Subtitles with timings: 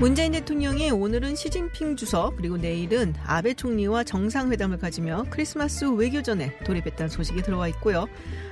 [0.00, 7.42] 문재인 대통령이 오늘은 시진핑 주석 그리고 내일은 아베 총리와 정상회담을 가지며 크리스마스 외교전에 돌입했다는 소식이
[7.42, 8.06] 들어와 있고요.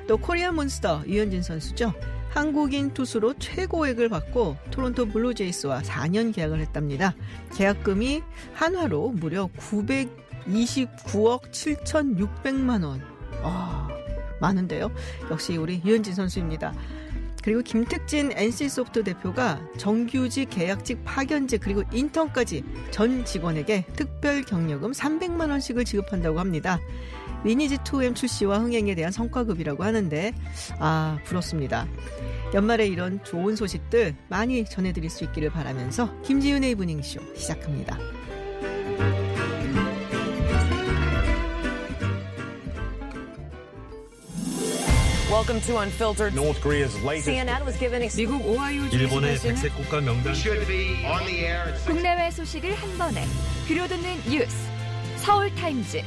[0.08, 1.94] 또 코리아 몬스터 류현진 선수죠.
[2.30, 7.14] 한국인 투수로 최고액을 받고 토론토 블루제이스와 4년 계약을 했답니다.
[7.54, 13.00] 계약금이 한화로 무려 929억 7,600만 원.
[13.44, 13.88] 아,
[14.40, 14.90] 많은데요.
[15.30, 16.74] 역시 우리 류현진 선수입니다.
[17.46, 25.85] 그리고 김택진 NC소프트 대표가 정규직, 계약직, 파견직 그리고 인턴까지 전 직원에게 특별 격려금 300만 원씩을
[25.85, 26.81] 지급한다고 합니다.
[27.45, 30.35] 리니지 2M 출시와 흥행에 대한 성과급이라고 하는데
[30.81, 31.86] 아 부럽습니다.
[32.53, 37.97] 연말에 이런 좋은 소식들 많이 전해드릴 수 있기를 바라면서 김지윤의 이브닝쇼 시작합니다.
[45.30, 46.34] Welcome to Unfiltered.
[46.36, 51.05] North Korea's latest CNN was given 미국 오하이오 일본의 주에서 백색 국가 명단 should be
[51.05, 53.24] on the air at six 국내외 소식을 한 번에
[53.66, 54.56] 들려듣는 뉴스
[55.16, 56.02] 서울 타임즈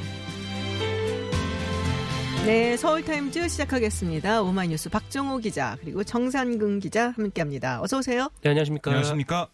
[2.45, 4.42] 네, 서울타임즈 시작하겠습니다.
[4.42, 7.81] 오마이뉴스 박정호 기자 그리고 정상근 기자 함께합니다.
[7.81, 8.30] 어서 오세요.
[8.42, 8.90] 네, 안녕하십니까.
[8.92, 9.50] 안녕하십니까?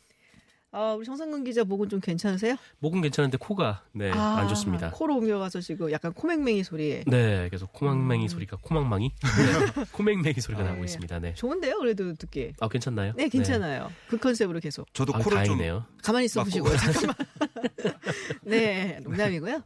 [0.75, 2.57] 아, 우리 정상근 기자 목은 좀 괜찮으세요?
[2.79, 4.91] 목은 괜찮은데 코가 네, 아, 안 좋습니다.
[4.91, 7.01] 코로 옮겨가서 지금 약간 코맹맹이 소리.
[7.07, 10.83] 네, 계속 코망맹이 소리가 코망망이 네, 코맹맹이 소리가 아, 나고 예.
[10.83, 11.19] 있습니다.
[11.19, 11.33] 네.
[11.35, 12.51] 좋은데요, 그래도 듣기.
[12.59, 13.13] 아, 괜찮나요?
[13.15, 13.89] 네, 괜찮아요.
[14.09, 14.93] 그 컨셉으로 계속.
[14.93, 15.85] 저도 아, 코를 좀 다행이네요.
[16.03, 16.49] 가만히 있어 맞고.
[16.49, 16.75] 보시고.
[16.75, 17.15] 잠깐만.
[18.43, 19.61] 네, 농담이고요.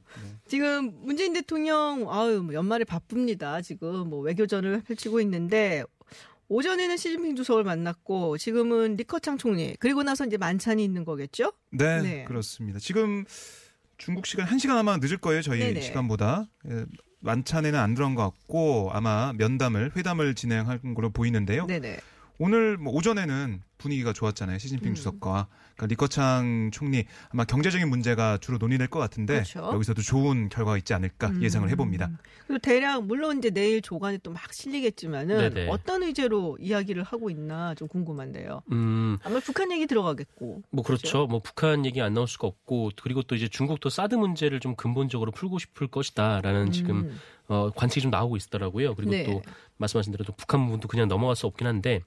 [0.47, 3.61] 지금 문재인 대통령, 아유, 뭐 연말에 바쁩니다.
[3.61, 5.83] 지금 뭐 외교전을 펼치고 있는데,
[6.49, 11.53] 오전에는 시진핑 주석을 만났고, 지금은 리커창 총리, 그리고 나서 이제 만찬이 있는 거겠죠?
[11.71, 12.23] 네, 네.
[12.25, 12.79] 그렇습니다.
[12.79, 13.23] 지금
[13.97, 15.41] 중국 시간 1시간 아마 늦을 거예요.
[15.41, 15.81] 저희 네네.
[15.81, 16.49] 시간보다.
[16.69, 16.85] 예,
[17.19, 21.67] 만찬에는 안 들어간 것 같고 아마 면담을 회담을 진행할 걸로 보이는데요.
[21.67, 21.99] 네네.
[22.39, 24.57] 오늘 뭐 오전에는 분위기가 좋았잖아요.
[24.57, 24.95] 시진핑 음.
[24.95, 29.59] 주석과 그러니까 리커창 총리 아마 경제적인 문제가 주로 논의될 것 같은데 그렇죠.
[29.73, 31.41] 여기서도 좋은 결과가 있지 않을까 음.
[31.43, 32.09] 예상을 해봅니다.
[32.47, 35.69] 그리고 대략, 물론 이제 내일 조간에 또 막 실리겠지만은, 네네.
[35.69, 38.61] 어떤 의제로 이야기를 하고 있나 좀 궁금한데요.
[38.71, 40.61] 음, 아마 북한 얘기 들어가겠고.
[40.71, 41.27] 뭐 그렇죠.
[41.27, 45.31] 뭐 북한 얘기 안 나올 수가 없고 그리고 또 이제 중국도 사드 문제를 좀 근본적으로
[45.31, 47.19] 풀고 싶을 것이다라는 지금 음.
[47.49, 48.93] 어, 관측이 좀 나오고 있더라고요.
[48.95, 49.23] 그리고 네.
[49.23, 49.41] 또
[49.77, 52.01] 말씀하신 대로 또 북한 부분도 그냥 넘어갈 수 없긴 한데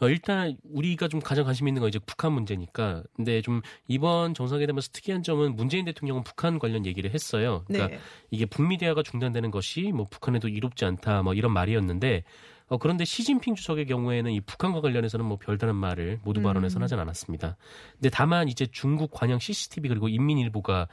[0.00, 3.02] 어, 일단 우리가 좀 가장 관심 있는 건 이제 북한 문제니까.
[3.16, 7.64] 근데 좀 이번 정상회담에서 특이한 점은 문재인 대통령은 북한 관련 얘기를 했어요.
[7.66, 8.00] 그러니까 네.
[8.30, 12.24] 이게 북미 대화가 중단되는 것이 뭐 북한에도 이롭지 않다 뭐 이런 말이었는데
[12.68, 16.44] 어, 그런데 시진핑 주석의 경우에는 이 북한과 관련해서는 뭐 별다른 말을 모두 음.
[16.44, 17.56] 발언에서는 하진 않았습니다.
[17.94, 20.88] 근데 다만 이제 중국 관영 CCTV 그리고 인민일보가 어,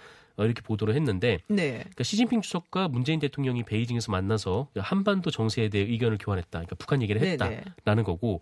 [0.46, 1.72] 이렇게 보도를 했는데 네.
[1.80, 6.50] 그러니까 시진핑 주석과 문재인 대통령이 베이징에서 만나서 한반도 정세에 대해 의견을 교환했다.
[6.52, 7.64] 그러니까 북한 얘기를 네네.
[7.76, 8.42] 했다라는 거고.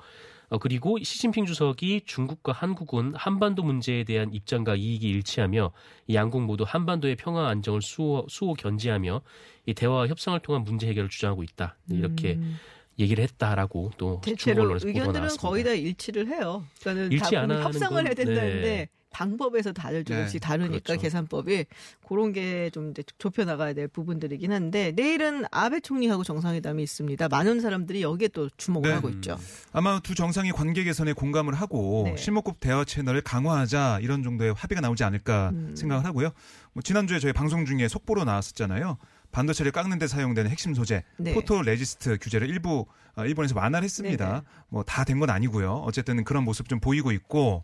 [0.50, 5.74] 어, 그리고 시진핑 주석이 중국과 한국은 한반도 문제에 대한 입장과 이익이 일치하며
[6.08, 9.22] 이 양국 모두 한반도의 평화 안정을 수호, 수호 견지하며
[9.66, 11.76] 이 대화와 협상을 통한 문제 해결을 주장하고 있다.
[11.92, 12.56] 이렇게 음.
[12.98, 15.28] 얘기를 했다라고 또 대체로 의견들은.
[15.38, 16.64] 거의 다 일치를 해요.
[16.80, 18.90] 그러니까는 일치 다안 하는 협상을 해야 건- 된다는데 네.
[19.18, 21.02] 방법에서 다들 조금씩 네, 다르니까 그렇죠.
[21.02, 21.66] 계산법이
[22.08, 27.28] 그런 게 좀 좁혀 나가야 될 부분들이긴 한데 내일은 아베 총리하고 정상회담이 있습니다.
[27.30, 28.96] 많은 사람들이 여기에 또 주목을 네.
[28.96, 29.40] 하고 있죠.
[29.72, 32.16] 아마 두 정상이 관계 개선에 공감을 하고 네.
[32.18, 35.76] 실무급 대화 채널을 강화하자 이런 정도의 합의가 나오지 않을까 음.
[35.76, 36.30] 생각을 하고요.
[36.74, 38.98] 뭐 지난주에 저희 방송 중에 속보로 나왔었잖아요.
[39.32, 41.34] 반도체를 깎는 데 사용되는 핵심 소재 네.
[41.34, 42.86] 포토 레지스트 규제를 일부
[43.16, 44.26] 어, 일본에서 완화를 했습니다.
[44.28, 44.42] 네네.
[44.70, 45.82] 뭐다 된 건 아니고요.
[45.86, 47.64] 어쨌든 그런 모습 좀 보이고 있고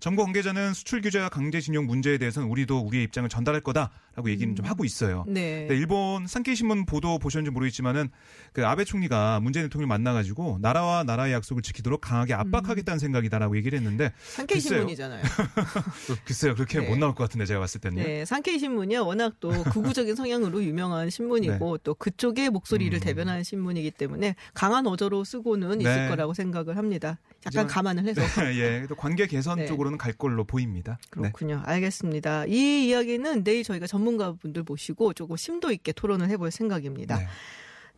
[0.00, 4.64] 정부 관계자는 수출 규제와 강제 징용 문제에 대해서는 우리도 우리의 입장을 전달할 거다라고 얘기는 좀
[4.64, 5.24] 하고 있어요.
[5.28, 5.66] 네.
[5.68, 8.08] 네, 일본 산케이 신문 보도 보셨는지 모르겠지만은
[8.54, 13.78] 그 아베 총리가 문재인 대통령을 만나 가지고 나라와 나라의 약속을 지키도록 강하게 압박하겠다는 생각이다라고 얘기를
[13.78, 14.12] 했는데
[14.48, 14.78] 글쎄요.
[14.78, 15.22] 신문이잖아요.
[16.24, 16.88] 글쎄요 그렇게 네.
[16.88, 18.02] 못 나올 것 같은데 제가 봤을 때는요.
[18.02, 19.04] 네, 상케이 신문이요.
[19.04, 23.00] 워낙 또 극우적인 성향으로 유명한 신문이고 또 그쪽의 목소리를 음.
[23.00, 25.84] 대변하는 신문이기 때문에 강한 어조로 쓰고는 네.
[25.84, 27.18] 있을 거라고 생각을 합니다.
[27.46, 28.20] 약간 감안을 해서.
[28.56, 29.66] 예, 또 관계 개선 네.
[29.66, 30.98] 쪽으로 는 갈 걸로 보입니다.
[31.16, 31.22] 네.
[31.22, 31.62] 그렇군요.
[31.64, 32.46] 알겠습니다.
[32.46, 37.18] 이 이야기는 내일 저희가 전문가분들 모시고 조금 심도 있게 토론을 해볼 생각입니다.
[37.18, 37.26] 네.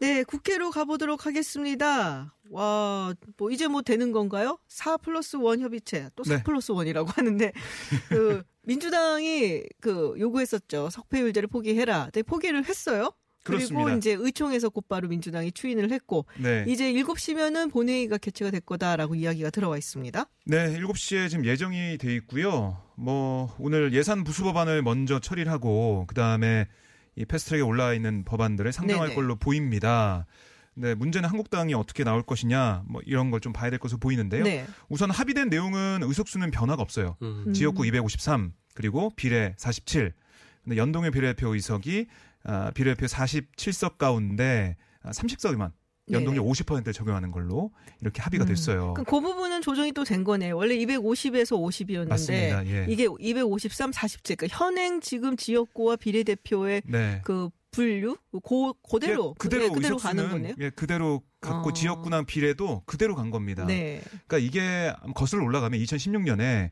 [0.00, 2.34] 네, 국회로 가보도록 하겠습니다.
[2.50, 4.58] 와, 뭐 이제 뭐 되는 건가요?
[4.66, 6.42] 4 플러스 1 협의체, 또4 네.
[6.42, 7.52] 플러스 1이라고 하는데,
[8.08, 10.90] 그, 민주당이 그 요구했었죠.
[10.90, 12.10] 석패율제를 포기해라.
[12.12, 13.12] 네, 포기를 했어요.
[13.42, 13.96] 그리고 그렇습니다.
[13.96, 16.64] 이제 의총에서 곧바로 민주당이 추인을 했고 네.
[16.68, 20.24] 이제 7시면은 본회의가 개최가 될 거다라고 이야기가 들어와 있습니다.
[20.46, 22.78] 네, 7시에 지금 예정이 돼 있고요.
[22.96, 26.66] 뭐 오늘 예산 부수 법안을 먼저 처리를 하고 그다음에
[27.16, 29.14] 이 패스트트랙에 올라와 있는 법안들을 상정할 네네.
[29.16, 30.24] 걸로 보입니다.
[30.74, 34.44] 네, 문제는 한국당이 어떻게 나올 것이냐 뭐 이런 걸 좀 봐야 될 것으로 보이는데요.
[34.44, 34.64] 네.
[34.88, 37.16] 우선 합의된 내용은 의석수는 변화가 없어요.
[37.22, 37.52] 음.
[37.52, 40.12] 지역구 253 그리고 비례 47.
[40.64, 42.06] 근데 연동의 비례대표 의석이
[42.44, 45.72] 아, 비례대표 47석 가운데 아, 30석에만
[46.10, 48.48] 연동률 50%를 적용하는 걸로 이렇게 합의가 음.
[48.48, 48.94] 됐어요.
[48.94, 50.56] 그 부분은 조정이 또 된 거네요.
[50.56, 52.66] 원래 250에서 50이었는데 맞습니다.
[52.66, 52.86] 예.
[52.88, 54.36] 이게 253, 40제.
[54.36, 57.20] 그러니까 현행 지금 지역구와 비례대표의 네.
[57.24, 60.54] 그 분류 고, 그대로 예, 그대로 예, 그대로 가는 거네요.
[60.58, 61.72] 예, 그대로 갖고 어.
[61.72, 63.64] 지역구나 비례도 그대로 간 겁니다.
[63.64, 64.02] 네.
[64.26, 66.70] 그러니까 이게 거슬러 올라가면 2016년에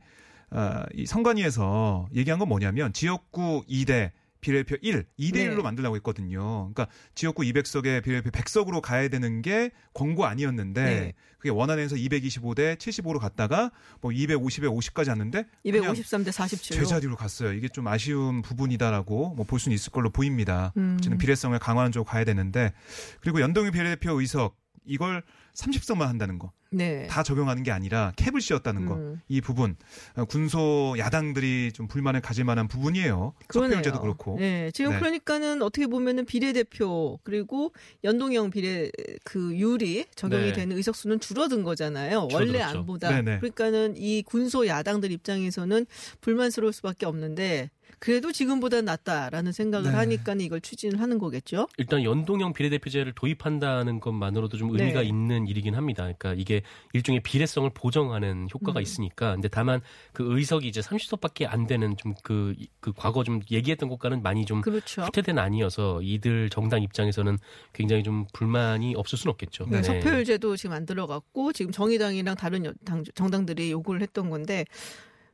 [0.50, 5.50] 어, 이 선관위에서 얘기한 건 뭐냐면 지역구 2대 비례표 1, 2대 네.
[5.50, 6.72] 1로 만들려고 했거든요.
[6.72, 11.12] 그러니까 지역구 200석에 비례표 100석으로 가야 되는 게 권고 아니었는데 네.
[11.38, 13.70] 그게 원안에서 225대 75로 갔다가
[14.00, 16.74] 뭐 250에 50까지 왔는데 그냥 253대 47로.
[16.74, 17.52] 제자리로 갔어요.
[17.52, 20.72] 이게 좀 아쉬운 부분이다라고 뭐 볼 수는 있을 걸로 보입니다.
[20.76, 20.98] 음.
[21.02, 22.72] 저는 비례성을 강화하는 쪽으로 가야 되는데
[23.20, 25.22] 그리고 연동형 비례대표 의석 이걸
[25.54, 26.52] 30석만 한다는 거.
[26.70, 27.06] 네.
[27.08, 28.94] 다 적용하는 게 아니라 캡을 씌웠다는 거.
[28.94, 29.20] 음.
[29.28, 29.76] 이 부분
[30.14, 33.34] 어, 군소 야당들이 좀 불만을 가질 만한 부분이에요.
[33.52, 34.36] 석패율제도 그렇고.
[34.38, 34.98] 네, 지금 네.
[34.98, 37.72] 그러니까는 어떻게 보면은 비례대표 그리고
[38.04, 38.90] 연동형 비례
[39.24, 40.52] 그 율이 적용이 네.
[40.52, 42.28] 되는 의석수는 줄어든 거잖아요.
[42.32, 42.78] 원래 줄어들었죠.
[42.78, 43.08] 안보다.
[43.10, 43.38] 네네.
[43.38, 45.86] 그러니까는 이 군소 야당들 입장에서는
[46.20, 49.96] 불만스러울 수밖에 없는데 그래도 지금보다 낫다라는 생각을 네.
[49.96, 51.68] 하니까 이걸 추진을 하는 거겠죠.
[51.76, 55.06] 일단 연동형 비례대표제를 도입한다는 것만으로도 좀 의미가 네.
[55.08, 56.02] 있는 일이긴 합니다.
[56.04, 58.82] 그러니까 이게 일종의 비례성을 보정하는 효과가 음.
[58.82, 59.32] 있으니까.
[59.32, 59.80] 근데 다만
[60.12, 65.02] 그 의석이 이제 30석밖에 안 되는 좀그그 과거 좀 얘기했던 것과는 많이 좀 그렇죠.
[65.02, 67.38] 후퇴된 아니어서 이들 정당 입장에서는
[67.72, 69.66] 굉장히 좀 불만이 없을 수는 없겠죠.
[69.68, 74.64] 네, 석패율제도 지금 안 들어갔고 지금 정의당이랑 다른 여- 당, 정당들이 요구를 했던 건데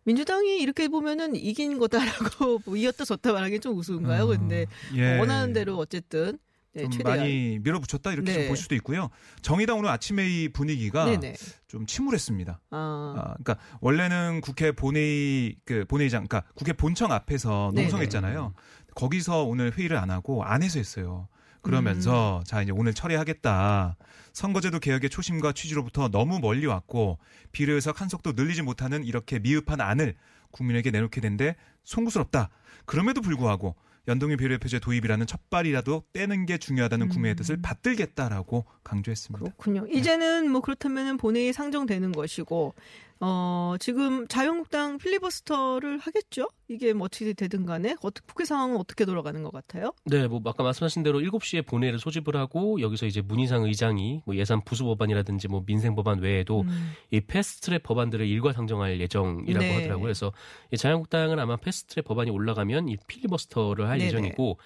[0.06, 4.25] 민주당이 이렇게 보면은 이긴 거다라고 뭐 이었다 졌다 말하기 좀 우스운가요?
[4.25, 5.19] 어, 근데 예.
[5.19, 6.38] 원하는 대로 어쨌든
[6.73, 8.41] 네, 좀 최대한 많이 밀어붙였다 이렇게 네.
[8.43, 9.08] 좀볼 수도 있고요.
[9.43, 11.35] 정의당 오늘 아침에 이 분위기가 네네.
[11.67, 12.61] 좀 침울했습니다.
[12.70, 17.88] 아, 아, 그러니까 원래는 국회 본회의 그 본회의장, 그러니까 국회 본청 앞에서 네네.
[17.88, 18.55] 농성했잖아요.
[18.94, 21.29] 거기서 오늘 회의를 안 하고 안에서 했어요.
[21.67, 22.45] 그러면서 음.
[22.45, 23.97] 자 이제 오늘 처리하겠다.
[24.33, 27.19] 선거제도 개혁의 초심과 취지로부터 너무 멀리 왔고
[27.53, 30.15] 비례의석 한 석도 늘리지 못하는 이렇게 미흡한 안을
[30.51, 32.51] 국민에게 내놓게 된데 송구스럽다.
[32.85, 33.75] 그럼에도 불구하고
[34.09, 37.37] 연동형 비례표제 도입이라는 첫발이라도 떼는 게 중요하다는 국민의 음.
[37.37, 39.45] 뜻을 받들겠다라고 강조했습니다.
[39.45, 39.87] 그렇군요.
[39.89, 42.75] 이제는 뭐 그렇다면은 본회의 상정되는 것이고
[43.21, 46.49] 어 지금 자유한국당 필리버스터를 하겠죠?
[46.69, 49.93] 이게 뭐 어떻게 되든 간에 어떻게 국회 상황은 어떻게 돌아가는 것 같아요?
[50.05, 54.63] 네, 뭐 아까 말씀하신 대로 7시에 본회의를 소집을 하고 여기서 이제 문희상 의장이 뭐 예산
[54.63, 56.93] 부수 법안이라든지 뭐 민생 법안 외에도 음.
[57.11, 59.75] 이 패스트트랙 법안들을 일괄 상정할 예정이라고 네.
[59.75, 60.03] 하더라고요.
[60.03, 60.33] 그래서
[60.73, 64.09] 이 자유한국당은 아마 패스트트랙 법안이 올라가면 이 필리버스터를 할 네네.
[64.09, 64.59] 예정이고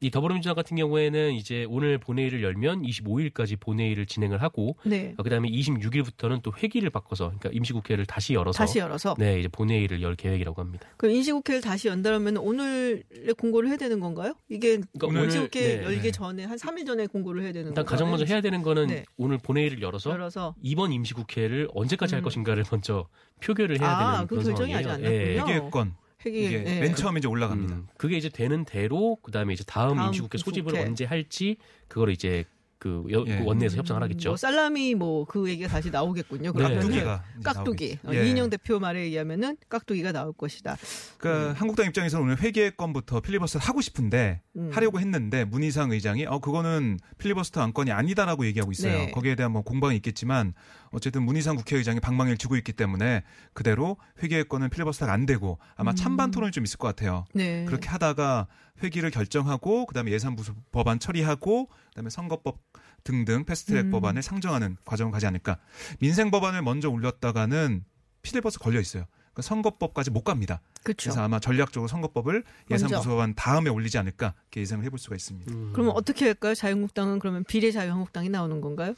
[0.00, 5.14] 이 더불어민주당 같은 경우에는 이제 오늘 본회의를 열면 25일까지 본회의를 진행을 하고 네.
[5.16, 10.02] 어, 그다음에 26일부터는 또 회기를 바꿔서 그러니까 임시국회를 다시 열어서 다시 열어서 네, 이제 본회의를
[10.02, 10.88] 열 계획이라고 합니다.
[10.96, 13.02] 그럼 인시국회를 다시 연다면 오늘에
[13.38, 14.34] 공고를 해야 되는 건가요?
[14.48, 15.84] 이게 그러니까 오늘- 인시국회 네.
[15.84, 16.10] 열기 네.
[16.10, 17.90] 전에 한 3일 전에 공고를 해야 되는 일단 건가요?
[17.96, 19.04] 가장 먼저 해야 되는 거는 네.
[19.16, 22.24] 오늘 본회의를 열어서 열어서 이번 임시국회를 언제까지 할 음.
[22.24, 23.06] 것인가를 먼저
[23.42, 25.08] 표결을 해야 아, 되는 그 그런 결정이 아직 상황이에요.
[25.10, 25.36] 안 예.
[25.36, 25.54] 났군요.
[25.56, 26.80] 회계권 회기 이게 네.
[26.80, 27.74] 맨 처음에 이제 올라갑니다.
[27.74, 30.84] 음, 그게 이제 되는 대로 그다음에 이제 다음, 다음 임시국회 소집을 국회.
[30.84, 31.56] 언제 할지
[31.88, 32.44] 그거를 이제
[32.84, 33.38] 그 여- 예.
[33.38, 34.28] 그 원내에서 협상을 음, 하겠죠.
[34.28, 36.52] 뭐 살라미 뭐 그 얘기가 다시 나오겠군요.
[36.52, 36.62] 네.
[36.62, 37.98] 깍두기가 이제 깍두기.
[38.04, 38.26] 어, 예.
[38.26, 40.76] 이인영 대표 말에 의하면은 깍두기가 나올 것이다.
[41.16, 44.70] 그러니까 한국당 입장에서는 오늘 회계권부터 필리버스터 하고 싶은데 음.
[44.70, 48.92] 하려고 했는데 문희상 의장이 어 그거는 필리버스터 안건이 아니다라고 얘기하고 있어요.
[48.92, 49.10] 네.
[49.12, 50.52] 거기에 대한 뭐 공방이 있겠지만
[50.90, 53.22] 어쨌든 문희상 국회의장이 방망이를 쥐고 있기 때문에
[53.54, 55.96] 그대로 회계권은 필리버스터가 안 되고 아마 음.
[55.96, 57.24] 찬반 토론이 좀 있을 것 같아요.
[57.32, 57.64] 네.
[57.64, 58.46] 그렇게 하다가
[58.82, 62.58] 회기를 결정하고 그다음에 예산 부수 법안 처리하고 그다음에 선거법
[63.04, 63.90] 등등 패스트트랙 음.
[63.90, 65.58] 법안을 상정하는 과정을 가지 않을까.
[66.00, 67.84] 민생 법안을 먼저 올렸다가는
[68.22, 69.04] 필리버스 걸려 있어요.
[69.32, 70.60] 그러니까 선거법까지 못 갑니다.
[70.82, 71.10] 그렇죠.
[71.10, 72.98] 그래서 아마 전략적으로 선거법을 예산 먼저.
[72.98, 75.52] 부수법안 다음에 올리지 않을까 이렇게 예상을 해볼 수가 있습니다.
[75.52, 75.70] 음.
[75.72, 76.54] 그러면 어떻게 할까요?
[76.54, 78.94] 자유한국당은 그러면 비례 자유한국당이 나오는 건가요?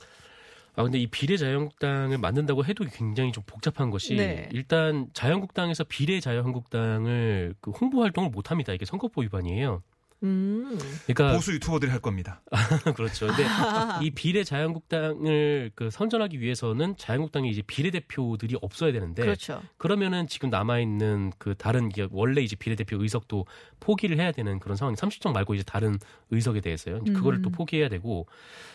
[0.77, 4.49] 아 근데 이 비례 자유한국당을 만든다고 해도 굉장히 좀 복잡한 것이 네.
[4.53, 8.75] 일단 자유한국당에서 비례 자유한국당을 그 홍보 활동을 못 합니다.
[8.75, 9.83] 이게 선거법 위반이에요.
[10.27, 10.79] 음.
[11.07, 12.43] 그러니까 보수 유튜버들이 할 겁니다.
[12.97, 13.29] 그렇죠.
[13.29, 13.45] 근데
[14.05, 19.63] 이 비례 자유한국당을 그 선전하기 위해서는 자유한국당이 이제 비례 대표들이 없어야 되는데 그렇죠.
[19.79, 23.47] 그러면은 지금 남아 있는 그 다른 게 원래 이제 비례 대표 의석도
[23.81, 25.99] 포기를 해야 되는 그런 상황이 30석 말고 이제 다른
[26.31, 27.05] 의석에 대해서요.
[27.05, 27.43] 그거를 음.
[27.43, 28.27] 또 포기해야 되고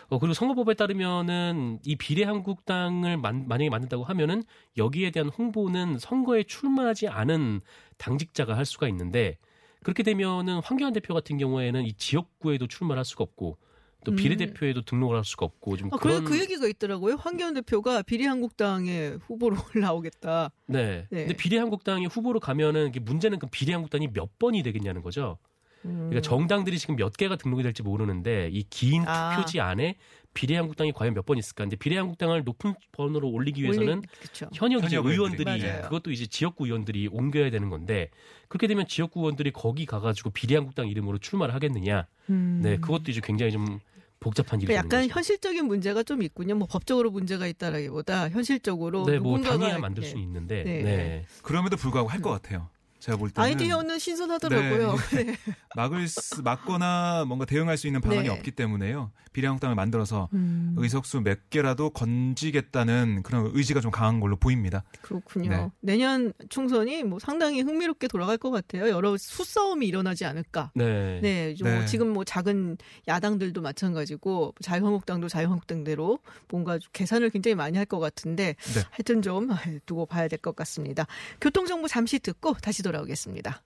[0.10, 4.44] 어 그리고 선거법에 따르면은 이 비례 한국당을 만, 만약에 만든다고 하면은
[4.78, 7.62] 여기에 대한 홍보는 선거에 출마하지 않은
[7.98, 9.38] 당직자가 할 수가 있는데
[9.84, 13.58] 그렇게 되면은 황교안 대표 같은 경우에는 이 지역구에도 출마를 할 수가 없고
[14.04, 14.16] 또 음.
[14.16, 17.16] 비례대표에도 등록을 할 수가 없고 좀 아, 그런 그 얘기가 있더라고요.
[17.16, 20.52] 황교안 대표가 비례한국당의 후보로 올라오겠다.
[20.68, 21.08] 네.
[21.10, 21.26] 네.
[21.26, 25.38] 근데 비례한국당이 후보로 가면은 문제는 그 비례한국당이 몇 번이 되겠냐는 거죠.
[25.86, 26.10] 음.
[26.10, 29.36] 그러니까 정당들이 지금 몇 개가 등록이 될지 모르는데 이긴 아.
[29.36, 29.96] 투표지 안에
[30.34, 31.64] 비례한국당이 과연 몇 번 있을까?
[31.64, 34.50] 근데 비례한국당을 높은 번호로 올리기 위해서는 그렇죠.
[34.54, 35.44] 현역, 의원들이.
[35.46, 35.82] 맞아요.
[35.84, 38.10] 그것도 이제 지역구 의원들이 옮겨야 되는 건데
[38.48, 42.08] 그렇게 되면 지역구 의원들이 거기 가가지고 비례한국당 이름으로 출마를 하겠느냐?
[42.30, 42.60] 음.
[42.64, 43.80] 네, 그것도 이제 굉장히 좀
[44.20, 45.10] 복잡한 일이 그러니까 약간.
[45.10, 46.56] 현실적인 문제가 좀 있군요.
[46.56, 50.10] 뭐 법적으로 문제가 있다라기보다 현실적으로 네, 뭐 누군가가 당해야 만들 네.
[50.10, 50.84] 수는 있는데, 네.
[50.84, 51.26] 네.
[51.42, 52.70] 그럼에도 불구하고 할 것 같아요.
[53.02, 54.96] 제가 볼 때는 아이디어는 신선하더라고요.
[55.16, 55.36] 네.
[55.76, 58.30] 막을 수, 막거나 뭔가 대응할 수 있는 방안이 네.
[58.30, 59.12] 없기 때문에요.
[59.34, 64.84] 비례한국당을 만들어서 음, 의석수 몇 개라도 건지겠다는 그런 의지가 좀 강한 걸로 보입니다.
[65.02, 65.50] 그렇군요.
[65.50, 65.70] 네.
[65.80, 68.90] 내년 총선이 뭐 상당히 흥미롭게 돌아갈 것 같아요.
[68.90, 70.72] 여러 수싸움이 일어나지 않을까.
[70.76, 71.20] 네.
[71.22, 71.86] 네, 좀 네.
[71.86, 72.78] 지금 뭐 작은
[73.08, 78.82] 야당들도 마찬가지고 자유한국당도 자유한국당대로 뭔가 좀 계산을 굉장히 많이 할 것 같은데 네.
[78.92, 79.50] 하여튼 좀
[79.86, 81.06] 두고 봐야 될 것 같습니다.
[81.42, 83.64] 교통정보 잠시 듣고 다시 돌아 오겠습니다.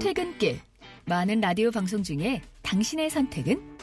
[0.00, 0.60] 퇴근길
[1.06, 3.78] 많은 라디오 방송 중에 당신의 선택은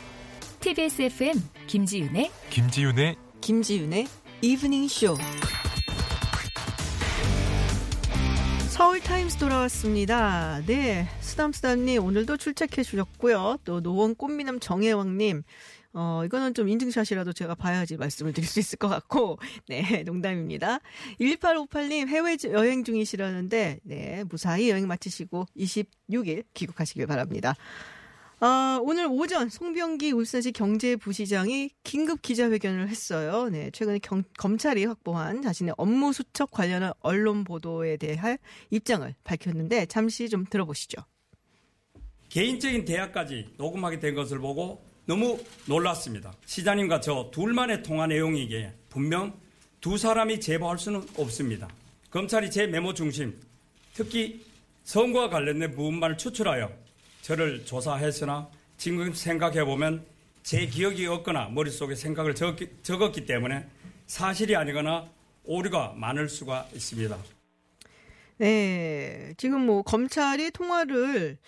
[0.60, 1.36] TBS FM
[1.68, 4.08] 김지윤의 김지윤의 김지윤의
[4.42, 5.16] 이브닝 쇼.
[8.70, 10.62] 서울 타임스 돌아왔습니다.
[10.66, 13.58] 네, 수담수담님 오늘도 출첵해 주셨고요.
[13.66, 15.44] 또 노원 꽃미남 정혜왕님.
[15.94, 20.80] 어, 이거는 좀 인증샷이라도 제가 봐야지 말씀을 드릴 수 있을 것 같고, 네, 농담입니다.
[21.20, 27.56] 1858님 해외 여행 중이시라는데, 네, 무사히 여행 마치시고 26일 귀국하시길 바랍니다.
[28.42, 33.50] 아, 오늘 오전 송병기 울산시 경제부시장이 긴급 기자회견을 했어요.
[33.50, 38.38] 네, 최근에 경- 검찰이 확보한 자신의 업무 수첩 관련한 언론 보도에 대한
[38.70, 41.02] 입장을 밝혔는데 잠시 좀 들어보시죠.
[42.30, 46.32] 개인적인 대화까지 녹음하게 된 것을 보고 너무 놀랐습니다.
[46.46, 49.34] 시장님과 저 둘만의 통화 내용이기에 분명
[49.82, 51.68] 두 사람이 제보할 수는 없습니다.
[52.12, 53.36] 검찰이 제 메모 중심,
[53.96, 54.46] 특히
[54.84, 56.72] 선거와 관련된 부분만을 추출하여
[57.24, 60.06] 저를 조사했으나 지금 생각해보면
[60.44, 63.66] 제 기억이 없거나 머릿속에 생각을 적었기, 적었기 때문에
[64.06, 65.10] 사실이 아니거나
[65.44, 67.18] 오류가 많을 수가 있습니다.
[68.38, 71.40] 네, 지금 뭐 검찰이 통화를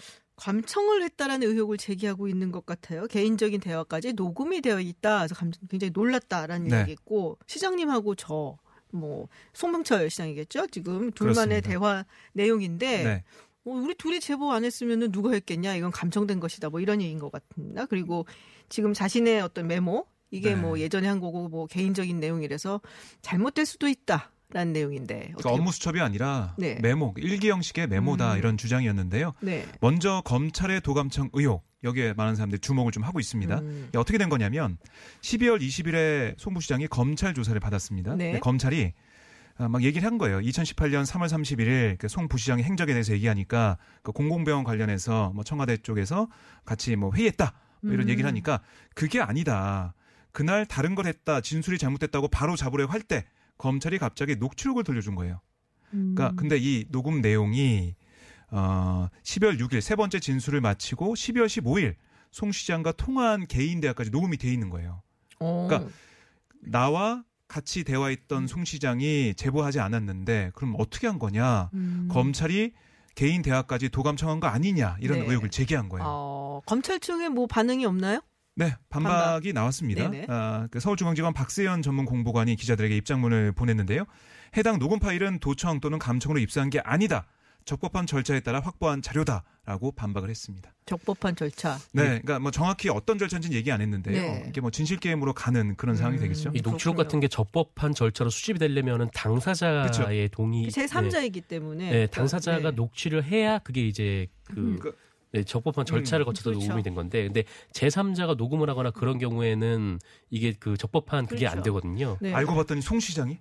[0.42, 3.06] 감청을 했다라는 의혹을 제기하고 있는 것 같아요.
[3.08, 5.20] 개인적인 대화까지 녹음이 되어 있다.
[5.20, 6.80] 그래서 감- 굉장히 놀랐다라는 네.
[6.82, 8.58] 얘기했고 시장님하고 저
[8.94, 10.68] 뭐 송병철 시장이겠죠.
[10.68, 11.70] 지금 둘만의 그렇습니다.
[11.70, 13.24] 대화 내용인데 네.
[13.64, 15.76] 어, 우리 둘이 제보 안 했으면 누가 했겠냐?
[15.76, 16.70] 이건 감청된 것이다.
[16.70, 17.86] 뭐 이런 얘기인 것 같습니다.
[17.86, 18.26] 그리고
[18.68, 20.62] 지금 자신의 어떤 메모 이게 네.
[20.62, 22.82] 뭐 예전에 한 거고 뭐 개인적인 내용이라서
[23.22, 26.76] 잘못될 수도 있다 라는 내용인데 그러니까 업무 수첩이 아니라 네.
[26.82, 28.38] 메모, 일기 형식의 메모다 음.
[28.38, 29.34] 이런 주장이었는데요.
[29.42, 29.66] 네.
[29.80, 33.60] 먼저 검찰의 도감청 의혹 여기에 많은 사람들이 주목을 좀 하고 있습니다.
[33.60, 33.90] 음.
[33.96, 34.78] 어떻게 된 거냐면
[35.22, 38.16] 12월 20일에 송부시장이 검찰 조사를 받았습니다.
[38.16, 38.40] 네.
[38.40, 38.94] 검찰이
[39.58, 40.40] 아, 막 얘기를 한 거예요.
[40.40, 46.28] 2018년 3월 31일 그송 부시장의 행적에 대해서 얘기하니까 그 공공병원 관련해서 뭐 청와대 쪽에서
[46.66, 48.10] 같이 뭐 회의했다 뭐 이런 음.
[48.10, 48.62] 얘기를 하니까
[48.94, 49.94] 그게 아니다.
[50.32, 51.42] 그날 다른 걸 했다.
[51.42, 53.26] 진술이 잘못됐다고 바로 잡으려고 할때
[53.62, 55.40] 검찰이 갑자기 녹취록을 들려준 거예요.
[55.94, 56.16] 음.
[56.16, 57.94] 그러니까 근데 이 녹음 내용이
[58.50, 61.94] 어 12월 6일 세 번째 진술을 마치고 12월 15일
[62.32, 65.04] 송 시장과 통화한 개인 대화까지 녹음이 돼 있는 거예요.
[65.40, 65.68] 어.
[65.70, 65.92] 그러니까
[66.62, 71.70] 나와 같이 대화했던 송 시장이 제보하지 않았는데 그럼 어떻게 한 거냐?
[71.74, 72.10] 음.
[72.12, 72.72] 검찰이
[73.14, 75.26] 개인 대화까지 도감 청한 거 아니냐 이런 네.
[75.28, 76.04] 의혹을 제기한 거예요.
[76.08, 78.22] 어, 검찰 측에 뭐 반응이 없나요?
[78.56, 80.10] 네, 반박이 나왔습니다.
[80.10, 80.26] 네네.
[80.30, 84.06] 아, 그 서울중앙지검 박세현 전문 공보관이 기자들에게 입장문을 보냈는데요.
[84.58, 87.26] 해당 녹음 파일은 도청 또는 감청으로 입수한 게 아니다.
[87.64, 90.74] 적법한 절차에 따라 확보한 자료다라고 반박을 했습니다.
[90.88, 91.78] 적법한 절차.
[91.94, 94.20] 네, 그러니까 뭐 정확히 어떤 절차인지는 얘기 안 했는데요.
[94.20, 94.46] 네.
[94.50, 96.22] 이게 뭐 진실 게임으로 가는 그런 상황이 음.
[96.22, 96.50] 되겠죠.
[96.56, 97.04] 이 녹취록 그렇군요.
[97.04, 101.86] 같은 게 적법한 절차로 수집이 되려면은 당사자의 동의 제 3자이기 때문에.
[101.86, 102.72] 네, 네, 당사자가 네.
[102.72, 104.80] 녹취를 해야 그게 이제 그 음.
[104.80, 104.98] 그-
[105.34, 106.66] 네, 적법한 절차를 음, 거쳐서 그렇죠.
[106.68, 111.64] 녹음이 된 건데 근데 제3자가 녹음을 하거나 그런 경우에는 이게 그 적법한 그게 안 그렇죠.
[111.66, 112.18] 되거든요.
[112.20, 112.34] 네.
[112.34, 113.40] 알고 봤더니 송 시장이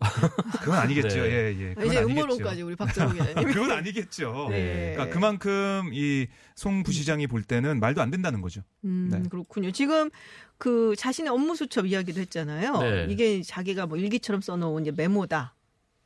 [0.60, 1.08] 그건 아니겠죠.
[1.08, 1.30] 네.
[1.30, 1.74] 예, 예.
[1.74, 2.06] 그건 이제 아니겠죠.
[2.22, 3.34] 음모론까지 우리 기자님.
[3.52, 4.46] 그건 아니겠죠.
[4.50, 4.92] 네.
[4.94, 6.26] 그러니까 그만큼 이
[6.58, 8.62] 송 부시장이 볼 때는 말도 안 된다는 거죠.
[8.84, 9.22] 음, 네.
[9.30, 9.70] 그렇군요.
[9.70, 10.10] 지금
[10.56, 12.78] 그 자신의 업무 수첩 이야기도 했잖아요.
[12.78, 13.06] 네.
[13.08, 15.54] 이게 자기가 뭐 일기처럼 써놓은 이제 메모다.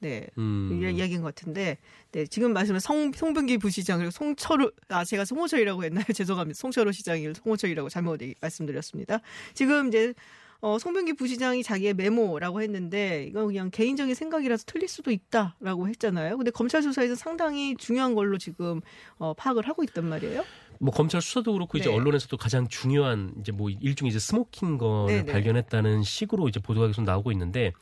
[0.03, 0.27] 네.
[0.37, 0.69] 음.
[0.73, 1.79] 이 이야기인 것 같은데,
[2.11, 6.05] 네, 지금 말씀은 성, 송병기 부시장, 그리고 송철우, 아, 제가 송호철이라고 했나요?
[6.13, 6.59] 죄송합니다.
[6.59, 9.21] 송철우 시장이 송호철이라고 잘못 말씀드렸습니다.
[9.55, 10.13] 지금 이제,
[10.61, 16.37] 어, 송병기 부시장이 자기의 메모라고 했는데, 이건 그냥 개인적인 생각이라서 틀릴 수도 있다라고 했잖아요.
[16.37, 18.81] 근데 검찰 수사에서 상당히 중요한 걸로 지금,
[19.19, 20.45] 어, 파악을 하고 있단 말이에요.
[20.83, 21.95] 뭐 검찰 수사도 그렇고 이제 네.
[21.95, 25.33] 언론에서도 가장 중요한 이제 뭐 일종의 이제 smoking gun을 네, 네.
[25.33, 27.73] 발견했다는 식으로 이제 보도가 계속 나오고 있는데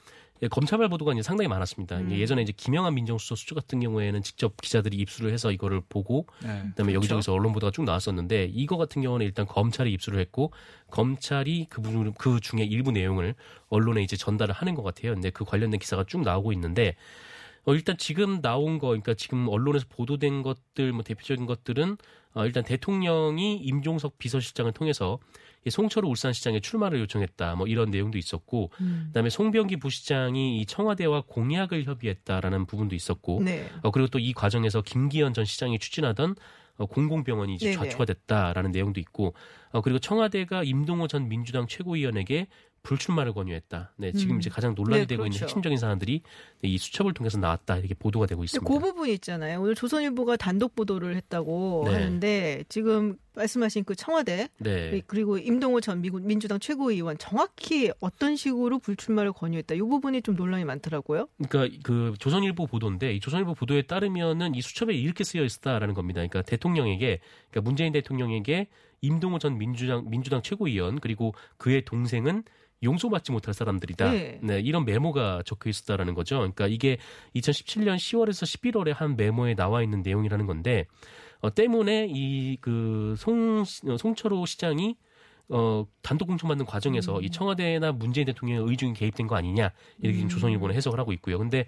[0.42, 1.98] 예, 검찰발 보도가 이제 상당히 많았습니다.
[1.98, 2.12] 음.
[2.12, 6.48] 예전에 이제 김영한 민정수석 수첩 같은 경우에는 직접 기자들이 입수를 해서 이거를 보고 네.
[6.48, 6.94] 그다음에 그렇죠.
[6.94, 10.52] 여기저기서 언론 보도가 쭉 나왔었는데 이거 같은 경우는 일단 검찰이 입수를 했고
[10.90, 13.34] 검찰이 그 부분 그 중에 일부 내용을
[13.68, 15.14] 언론에 이제 전달을 하는 것 같아요.
[15.14, 16.96] 근데 그 관련된 기사가 쭉 나오고 있는데
[17.64, 21.96] 어, 일단 지금 나온 거, 그러니까 지금 언론에서 보도된 것들, 뭐 대표적인 것들은
[22.34, 28.70] 어, 일단 대통령이 임종석 비서실장을 통해서 이 송철우 울산시장에 출마를 요청했다, 뭐 이런 내용도 있었고,
[29.08, 33.68] 그다음에 송병기 부시장이 이 청와대와 공약을 협의했다라는 부분도 있었고, 네.
[33.82, 36.36] 어, 그리고 또 이 과정에서 김기현 전 시장이 추진하던
[36.76, 37.76] 어, 공공병원이 이제 네네.
[37.76, 39.34] 좌초가 됐다라는 내용도 있고,
[39.72, 42.46] 어, 그리고 청와대가 임동호 전 민주당 최고위원에게
[42.82, 43.92] 불출마를 권유했다.
[43.96, 44.40] 네, 지금 음.
[44.40, 45.44] 이제 가장 논란이 네, 되고 있는 그렇죠.
[45.44, 46.22] 핵심적인 사안들이
[46.62, 48.66] 네, 이 수첩을 통해서 나왔다 이렇게 보도가 되고 있습니다.
[48.66, 49.60] 그 부분 있잖아요.
[49.60, 51.92] 오늘 조선일보가 단독 보도를 했다고 네.
[51.92, 55.02] 하는데 지금 말씀하신 그 청와대 네.
[55.06, 59.74] 그리고 임동호 전 미국 민주당 최고위원 정확히 어떤 식으로 불출마를 권유했다.
[59.74, 61.28] 이 부분이 좀 논란이 많더라고요.
[61.48, 66.18] 그러니까 그 조선일보 보도인데 이 조선일보 보도에 따르면은 이 수첩에 이렇게 쓰여 있다라는 겁니다.
[66.18, 67.20] 그러니까 대통령에게
[67.50, 68.68] 그러니까 문재인 대통령에게
[69.02, 72.44] 임동호 전 민주당 민주당 최고위원 그리고 그의 동생은
[72.82, 74.10] 용서받지 못할 사람들이다.
[74.10, 74.40] 네.
[74.42, 74.60] 네.
[74.60, 76.36] 이런 메모가 적혀 있었다라는 거죠.
[76.38, 76.98] 그러니까 이게
[77.36, 80.86] 2017년 10월에서 11월에 한 메모에 나와 있는 내용이라는 건데
[81.40, 84.96] 어, 때문에 이 그 송 송철호 시장이
[85.52, 87.24] 어, 단독 공천받는 과정에서 음.
[87.24, 91.38] 이 청와대나 문재인 대통령의 의중이 개입된 거 아니냐 이렇게 지금 조선일보는 해석을 하고 있고요.
[91.38, 91.64] 근데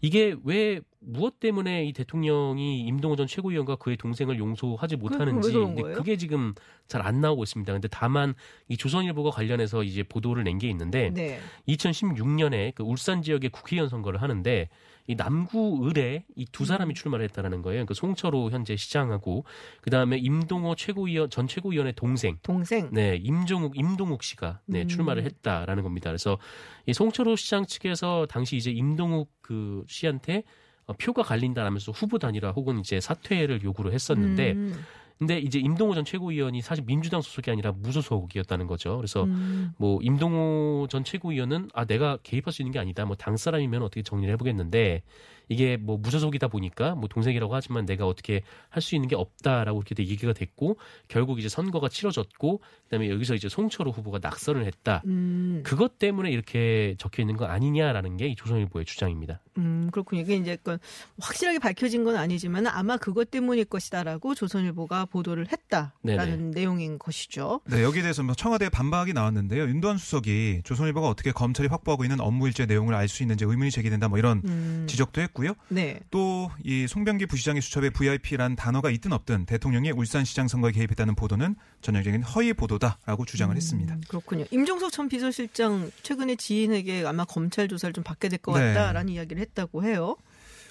[0.00, 5.82] 이게 왜 무엇 때문에 이 대통령이 임동호 전 최고위원과 그의 동생을 용서하지 못하는지 근데?
[5.94, 6.54] 그게 지금
[6.88, 7.72] 잘 안 나오고 있습니다.
[7.72, 8.34] 근데 다만
[8.68, 11.40] 이 조선일보가 관련해서 이제 보도를 낸 게 있는데 네.
[11.68, 14.68] 2016년에 그 울산 지역의 국회의원 선거를 하는데
[15.06, 16.66] 이 남구 을에 이두 음.
[16.66, 17.84] 사람이 출마를 했다라는 거예요.
[17.84, 19.44] 그 송철호 현재 시장하고
[19.82, 22.88] 그 다음에 임동호 최고위원 전 최고위원의 동생 동생.
[22.92, 24.88] 네, 임종욱, 임동욱 씨가 네, 음.
[24.88, 26.08] 출마를 했다라는 겁니다.
[26.08, 26.38] 그래서
[26.86, 30.42] 이 송철호 시장 측에서 당시 이제 임동욱 그 씨한테 어,
[30.92, 34.84] 표가 갈린다라면서 후보 단일화 혹은 이제 사퇴를 요구를 했었는데, 음.
[35.16, 38.96] 근데 이제 임동호 전 최고위원이 사실 민주당 소속이 아니라 무소속이었다는 거죠.
[38.96, 39.72] 그래서 음.
[39.78, 43.04] 뭐 임동호 전 최고위원은 아 내가 개입할 수 있는 게 아니다.
[43.04, 45.02] 뭐 당 사람이면 어떻게 정리를 해보겠는데
[45.48, 49.94] 이게 뭐 무소속이다 보니까 뭐 동생이라고 하지만 내가 어떻게 할 수 있는 게 없다라고 이렇게
[50.02, 52.60] 얘기가 됐고 결국 이제 선거가 치러졌고
[52.94, 55.02] 그다음에 여기서 이제 송철호 후보가 낙선을 했다.
[55.06, 55.62] 음.
[55.64, 59.40] 그것 때문에 이렇게 적혀 있는 거 아니냐라는 게이 조선일보의 주장입니다.
[59.58, 60.22] 음, 그렇군요.
[60.22, 60.78] 이게 이제 그
[61.20, 67.60] 확실하게 밝혀진 건 아니지만 아마 그것 때문일 것이다라고 조선일보가 보도를 했다라는 내용인 것이죠.
[67.66, 69.64] 네, 여기에 대해서 뭐 청와대 반박이 나왔는데요.
[69.64, 74.08] 윤도한 수석이 조선일보가 어떻게 검찰이 확보하고 있는 업무 일제 내용을 알 수 있는지 의문이 제기된다
[74.08, 74.86] 뭐 이런 음.
[74.88, 75.54] 지적도 했고요.
[75.68, 76.00] 네.
[76.10, 82.22] 또 이 송병기 부시장의 수첩에 VIP란 단어가 있든 없든 대통령이 울산시장 선거에 개입했다는 보도는 전형적인
[82.22, 83.94] 허위 보도다 라고 주장을 했습니다.
[83.94, 84.44] 음, 그렇군요.
[84.50, 88.74] 임종석 전 비서실장 최근에 지인에게 아마 검찰 조사를 좀 받게 될것 네.
[88.74, 90.16] 같다라는 이야기를 했다고 해요.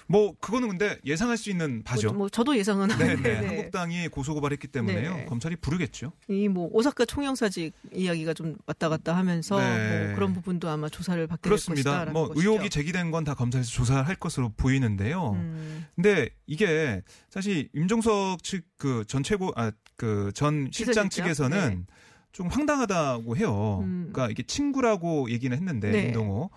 [0.06, 2.08] 뭐 그거는 근데 예상할 수 있는 바죠.
[2.08, 3.46] 뭐, 뭐 저도 예상은 네, 하는데 네.
[3.46, 5.16] 한국당이 고소고발했기 때문에요.
[5.16, 5.24] 네.
[5.24, 6.12] 검찰이 부르겠죠.
[6.28, 10.04] 이 뭐 오사카 총영사직 이야기가 좀 왔다 갔다 하면서 네.
[10.08, 12.04] 뭐 그런 부분도 아마 조사를 받게 그렇습니다.
[12.12, 15.30] 뭐 의혹이 제기된 건 다 검찰에서 조사할 것으로 보이는데요.
[15.32, 17.00] 음, 근데 이게
[17.30, 21.08] 사실 임종석 측 그 전 최고 아 그 전 실장?
[21.08, 21.94] 측에서는 네.
[22.32, 23.80] 좀 황당하다고 해요.
[23.84, 24.10] 음.
[24.12, 26.02] 그러니까 이게 친구라고 얘기는 했는데 네.
[26.06, 26.50] 임동호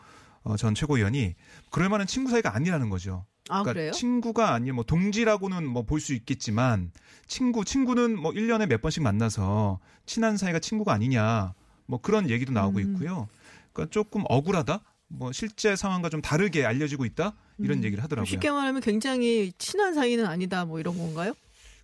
[0.43, 1.35] 어, 전 최고위원이
[1.69, 3.25] 그럴 만한 친구 사이가 아니라는 거죠.
[3.49, 3.91] 아 그러니까 그래요?
[3.91, 6.91] 친구가 아니면 뭐 동지라고는 뭐 볼 수 있겠지만
[7.27, 11.53] 친구 친구는 뭐 1년에 몇 번씩 만나서 친한 사이가 친구가 아니냐
[11.85, 12.81] 뭐 그런 얘기도 나오고 음.
[12.95, 13.27] 있고요.
[13.71, 14.81] 그러니까 조금 억울하다.
[15.09, 17.83] 뭐 실제 상황과 좀 다르게 알려지고 있다 이런 음.
[17.85, 18.29] 얘기를 하더라고요.
[18.29, 21.33] 쉽게 말하면 굉장히 친한 사이는 아니다 뭐 이런 건가요?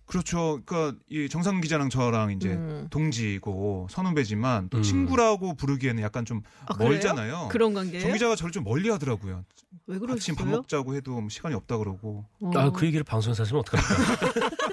[0.06, 0.60] 그렇죠.
[0.64, 2.86] 그러니까 이 정상 기자랑 저랑 이제 음.
[2.90, 4.82] 동지고 선후배지만 또 음.
[4.82, 6.74] 친구라고 부르기에는 약간 좀 아?
[6.76, 7.48] 멀잖아요.
[7.50, 8.02] 그런 관계예요?
[8.02, 9.44] 정 기자가 저를 좀 멀리 하더라고요.
[9.86, 10.46] 왜밥 그러셨어요?
[10.46, 12.50] 먹자고 해도 뭐 시간이 없다 그러고 어.
[12.54, 14.54] 아그 얘기를 방송에서 하시면 어떡합니까?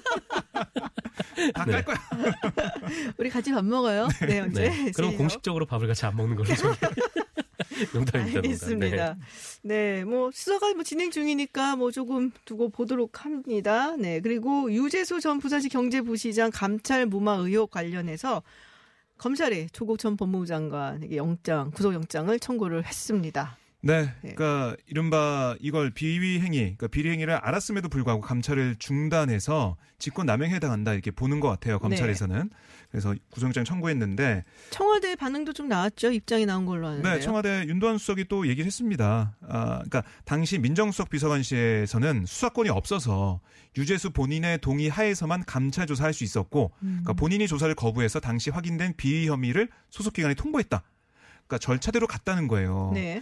[1.54, 1.72] 다 네.
[1.72, 1.98] 깔 거야.
[3.18, 4.08] 우리 같이 밥 먹어요.
[4.28, 4.70] 네, 언제?
[4.70, 4.92] 네.
[4.92, 5.18] 그럼.
[5.18, 6.74] 공식적으로 밥을 같이 안 먹는 걸로 좀.
[7.94, 8.40] 농담입니다.
[8.40, 9.06] 알겠습니다.
[9.08, 9.20] 농담.
[9.64, 13.96] 네, 뭐 수사가 뭐 진행 중이니까 뭐 조금 두고 보도록 합니다.
[13.98, 18.44] 네, 그리고 유재수 전 부산시 경제부시장 감찰 무마 의혹 관련해서
[19.18, 23.58] 검찰이 조국 전 법무부 장관에게 영장, 구속영장을 청구를 했습니다.
[23.84, 24.34] 네, 네.
[24.36, 30.94] 그러니까 이른바 이걸 비위 행위, 그러니까 비리 행위를 알았음에도 불구하고 감찰을 중단해서 직권 남용에 해당한다
[30.94, 32.50] 이렇게 보는 것 같아요 검찰에서는.
[32.92, 36.12] 그래서 구속영장 청구했는데, 청와대 반응도 좀 나왔죠.
[36.12, 37.14] 입장이 나온 걸로 아는데요.
[37.14, 39.38] 네, 청와대 윤도한 수석이 또 얘기를 했습니다.
[39.48, 43.40] 아, 그러니까 당시 민정수석 비서관실에서는 수사권이 없어서
[43.78, 49.28] 유재수 본인의 동의 하에서만 감찰 조사할 수 있었고, 그러니까 본인이 조사를 거부해서 당시 확인된 비위
[49.30, 50.84] 혐의를 소속 기관에 통보했다.
[51.52, 52.92] 그러니까 절차대로 갔다는 거예요.
[52.94, 53.22] 네.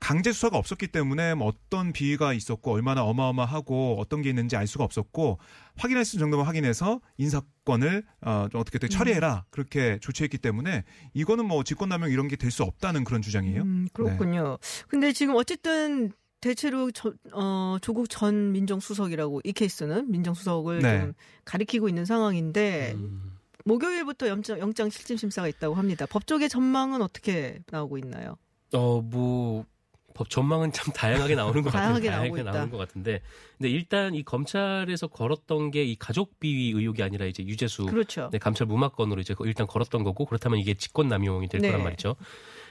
[0.00, 4.82] 강제 수사가 없었기 때문에 뭐 어떤 비위가 있었고 얼마나 어마어마하고 어떤 게 있는지 알 수가
[4.82, 5.38] 없었고
[5.76, 11.62] 확인할 수 있는 정도만 확인해서 인사권을 어, 좀 어떻게 처리해라 그렇게 조치했기 때문에 이거는 뭐
[11.64, 13.60] 직권남용 이런 게 될 수 없다는 그런 주장이에요.
[13.62, 14.56] 음, 그렇군요.
[14.88, 21.00] 근데 지금 어쨌든 대체로 저, 어, 조국 전 민정수석이라고 이 케이스는 민정수석을 네.
[21.00, 21.12] 좀
[21.44, 23.36] 가리키고 있는 상황인데 음.
[23.70, 26.06] 목요일부터 영장, 영장 실질 심사가 있다고 합니다.
[26.06, 28.36] 법조계 전망은 어떻게 나오고 있나요?
[28.74, 29.64] 어, 뭐,
[30.12, 32.00] 법 전망은 참 다양하게 나오는 것 같아요.
[32.00, 32.50] 다양하게 있다.
[32.50, 33.20] 나오는 것 같은데.
[33.58, 38.28] 근데 일단 이 검찰에서 걸었던 게 이 가족 비위 의혹이 아니라 이제 유재수 그렇죠.
[38.32, 41.68] 네, 감찰 무마건으로 이제 일단 걸었던 거고 그렇다면 이게 직권 남용이 될 네.
[41.68, 42.16] 거란 말이죠.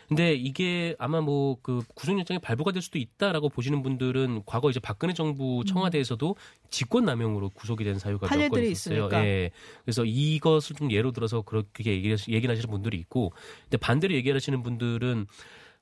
[0.10, 5.14] 근데 이게 아마 뭐 그 구속영장이 발부가 될 수도 있다라고 보시는 분들은 과거 이제 박근혜
[5.14, 6.36] 정부 청와대에서도
[6.70, 9.10] 직권 남용으로 구속이 된 사유가 몇 건 있었어요.
[9.24, 9.52] 예.
[9.86, 15.28] 그래서 이것을 좀 예로 들어서 그렇게 얘기, 얘기를 하시는 분들이 있고 근데 반대로 얘기하시는 분들은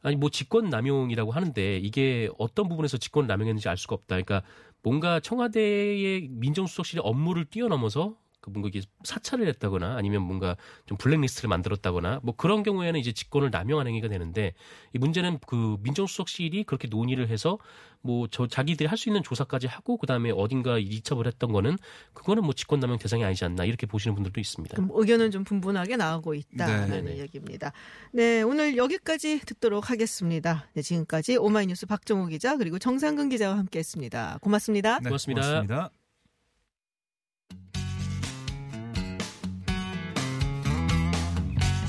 [0.03, 4.15] 아니 뭐 직권 남용이라고 하는데 이게 어떤 부분에서 직권 남용했는지 알 수가 없다.
[4.21, 4.43] 그러니까
[4.83, 12.21] 뭔가 청와대의 민정수석실의 업무를 뛰어넘어서 그 뭔가 이게 사찰을 했다거나 아니면 뭔가 좀 블랙리스트를 만들었다거나
[12.23, 14.53] 뭐 그런 경우에는 이제 직권을 남용한 행위가 되는데
[14.93, 17.57] 이 문제는 그 민정수석실이 그렇게 논의를 해서
[18.01, 21.77] 뭐 저 자기들이 할 수 있는 조사까지 하고 그다음에 어딘가 이첩을 했던 거는
[22.13, 24.75] 그거는 뭐 직권 남용 대상이 아니지 않나 이렇게 보시는 분들도 있습니다.
[24.75, 27.19] 그럼 의견은 좀 분분하게 나오고 있다는 네.
[27.19, 27.71] 얘기입니다.
[28.11, 30.67] 네, 오늘 여기까지 듣도록 하겠습니다.
[30.73, 34.39] 네, 지금까지 오마이뉴스 박정호 기자 그리고 정상근 기자와 함께했습니다.
[34.41, 34.99] 고맙습니다.
[34.99, 35.41] 네, 고맙습니다.
[35.41, 36.06] 고맙습니다.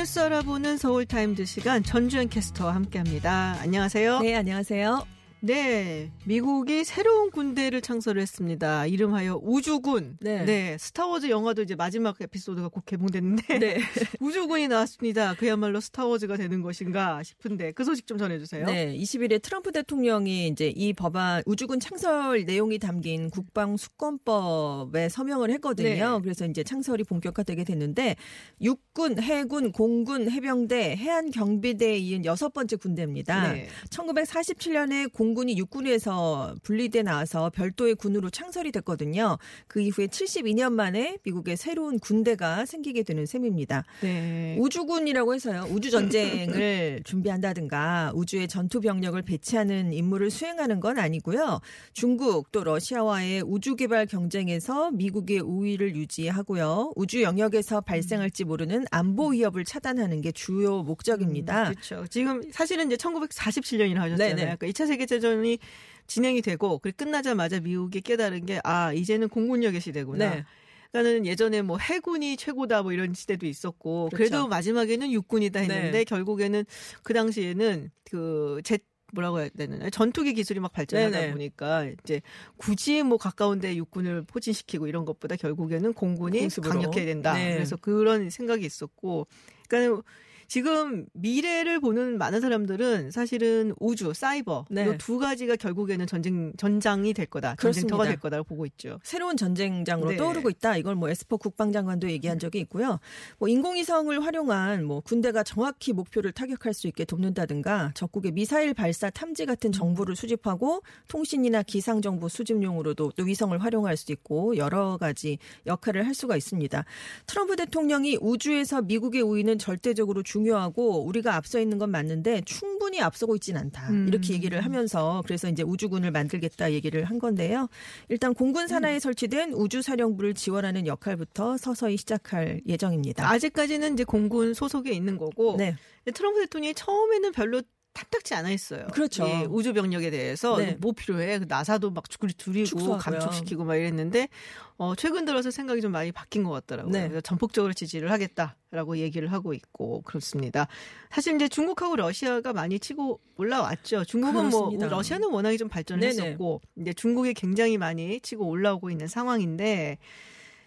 [0.00, 3.58] 뉴스 알아보는 서울 타임즈 시간 전주현 캐스터와 함께합니다.
[3.60, 4.20] 안녕하세요.
[4.20, 5.06] 네, 안녕하세요.
[5.42, 8.84] 네, 미국이 새로운 군대를 창설을 했습니다.
[8.86, 10.18] 이름하여 우주군.
[10.20, 10.76] 네.
[10.78, 13.78] 스타워즈 영화도 이제 마지막 에피소드가 곧 개봉됐는데 네.
[14.20, 15.34] 우주군이 나왔습니다.
[15.34, 18.66] 그야말로 스타워즈가 되는 것인가 싶은데 그 소식 좀 전해주세요.
[18.66, 26.16] 네, 20일에 트럼프 대통령이 이제 이 법안 우주군 창설 내용이 담긴 국방 수권법에 서명을 했거든요.
[26.16, 26.20] 네.
[26.22, 28.16] 그래서 이제 창설이 본격화되게 됐는데
[28.60, 33.52] 육군, 해군, 공군, 해병대, 해안 경비대에 이은 여섯 번째 군대입니다.
[33.52, 33.68] 네.
[33.88, 39.38] 1947년에 공 군이 육군에서 분리돼 나와서 별도의 군으로 창설이 됐거든요.
[39.66, 43.84] 그 이후에 72년 만에 미국의 새로운 군대가 생기게 되는 셈입니다.
[44.02, 44.56] 네.
[44.58, 45.66] 우주군이라고 해서요.
[45.70, 51.60] 우주 전쟁을 준비한다든가 우주에 전투 병력을 배치하는 임무를 수행하는 건 아니고요.
[51.92, 56.92] 중국 또 러시아와의 우주 개발 경쟁에서 미국의 우위를 유지하고요.
[56.96, 61.70] 우주 영역에서 발생할지 모르는 안보 위협을 차단하는 게 주요 목적입니다.
[61.70, 62.06] 그렇죠.
[62.08, 64.16] 지금 사실은 이제 1947년이라고 하셨잖아요.
[64.16, 64.56] 네네.
[64.56, 65.58] 그러니까 2차 세계 대전이
[66.06, 70.30] 진행이 되고 그 끝나자마자 미국이 깨달은 게 아 이제는 공군력의 시대구나.
[70.30, 70.44] 네.
[70.92, 74.48] 그러니까는 예전에 뭐 해군이 최고다 뭐 이런 시대도 있었고 그래도 그렇죠.
[74.48, 76.04] 마지막에는 육군이다 했는데 네.
[76.04, 76.64] 결국에는
[77.04, 78.78] 그 당시에는 그제
[79.12, 81.32] 뭐라고 해야 되나 전투기 기술이 막 발전하다 네네.
[81.32, 82.20] 보니까 이제
[82.56, 86.72] 굳이 뭐 가까운데 육군을 포진시키고 이런 것보다 결국에는 공군이 공습으로.
[86.72, 87.34] 강력해야 된다.
[87.34, 87.54] 네.
[87.54, 89.26] 그래서 그런 생각이 있었고,
[89.68, 90.02] 그러니까
[90.50, 94.84] 지금 미래를 보는 많은 사람들은 사실은 우주, 사이버 네.
[94.84, 97.82] 이두 가지가 결국에는 전쟁 전장이 될 거다, 그렇습니다.
[97.82, 98.98] 전쟁터가 될 거다라고 보고 있죠.
[99.04, 100.16] 새로운 전쟁장으로 네.
[100.16, 100.76] 떠오르고 있다.
[100.76, 102.98] 이걸 뭐 에스퍼 국방장관도 얘기한 적이 있고요.
[103.38, 109.46] 뭐 인공위성을 활용한 뭐 군대가 정확히 목표를 타격할 수 있게 돕는다든가 적국의 미사일 발사 탐지
[109.46, 116.08] 같은 정보를 수집하고 통신이나 기상 정보 수집용으로도 또 위성을 활용할 수 있고 여러 가지 역할을
[116.08, 116.84] 할 수가 있습니다.
[117.28, 123.36] 트럼프 대통령이 우주에서 미국의 우위는 절대적으로 중 요하고 우리가 앞서 있는 건 맞는데 충분히 앞서고
[123.36, 123.90] 있진 않다.
[123.90, 124.08] 음.
[124.08, 127.68] 이렇게 얘기를 하면서 그래서 이제 우주군을 만들겠다 얘기를 한 건데요.
[128.08, 133.28] 일단 공군 산하에 설치된 우주 사령부를 지원하는 역할부터 서서히 시작할 예정입니다.
[133.30, 135.76] 아직까지는 이제 공군 소속에 있는 거고 네.
[136.14, 138.86] 트럼프 대통령이 처음에는 별로 탐탁지 않아 했어요.
[138.92, 139.26] 그렇죠.
[139.26, 140.76] 예, 우주 병력에 대해서 네.
[140.80, 141.40] 뭐 필요해?
[141.40, 142.98] 그 나사도 막 줄이 줄이고 축소하고요.
[142.98, 144.28] 감축시키고 막 이랬는데
[144.76, 146.92] 어, 최근 들어서 생각이 좀 많이 바뀐 것 같더라고요.
[146.92, 147.08] 네.
[147.08, 150.68] 그래서 전폭적으로 지지를 하겠다라고 얘기를 하고 있고 그렇습니다.
[151.10, 154.04] 사실 이제 중국하고 러시아가 많이 치고 올라왔죠.
[154.04, 154.86] 중국은 그렇습니다.
[154.86, 156.28] 뭐 러시아는 워낙에 좀 발전을 네네.
[156.28, 159.98] 했었고 이제 중국이 굉장히 많이 치고 올라오고 있는 상황인데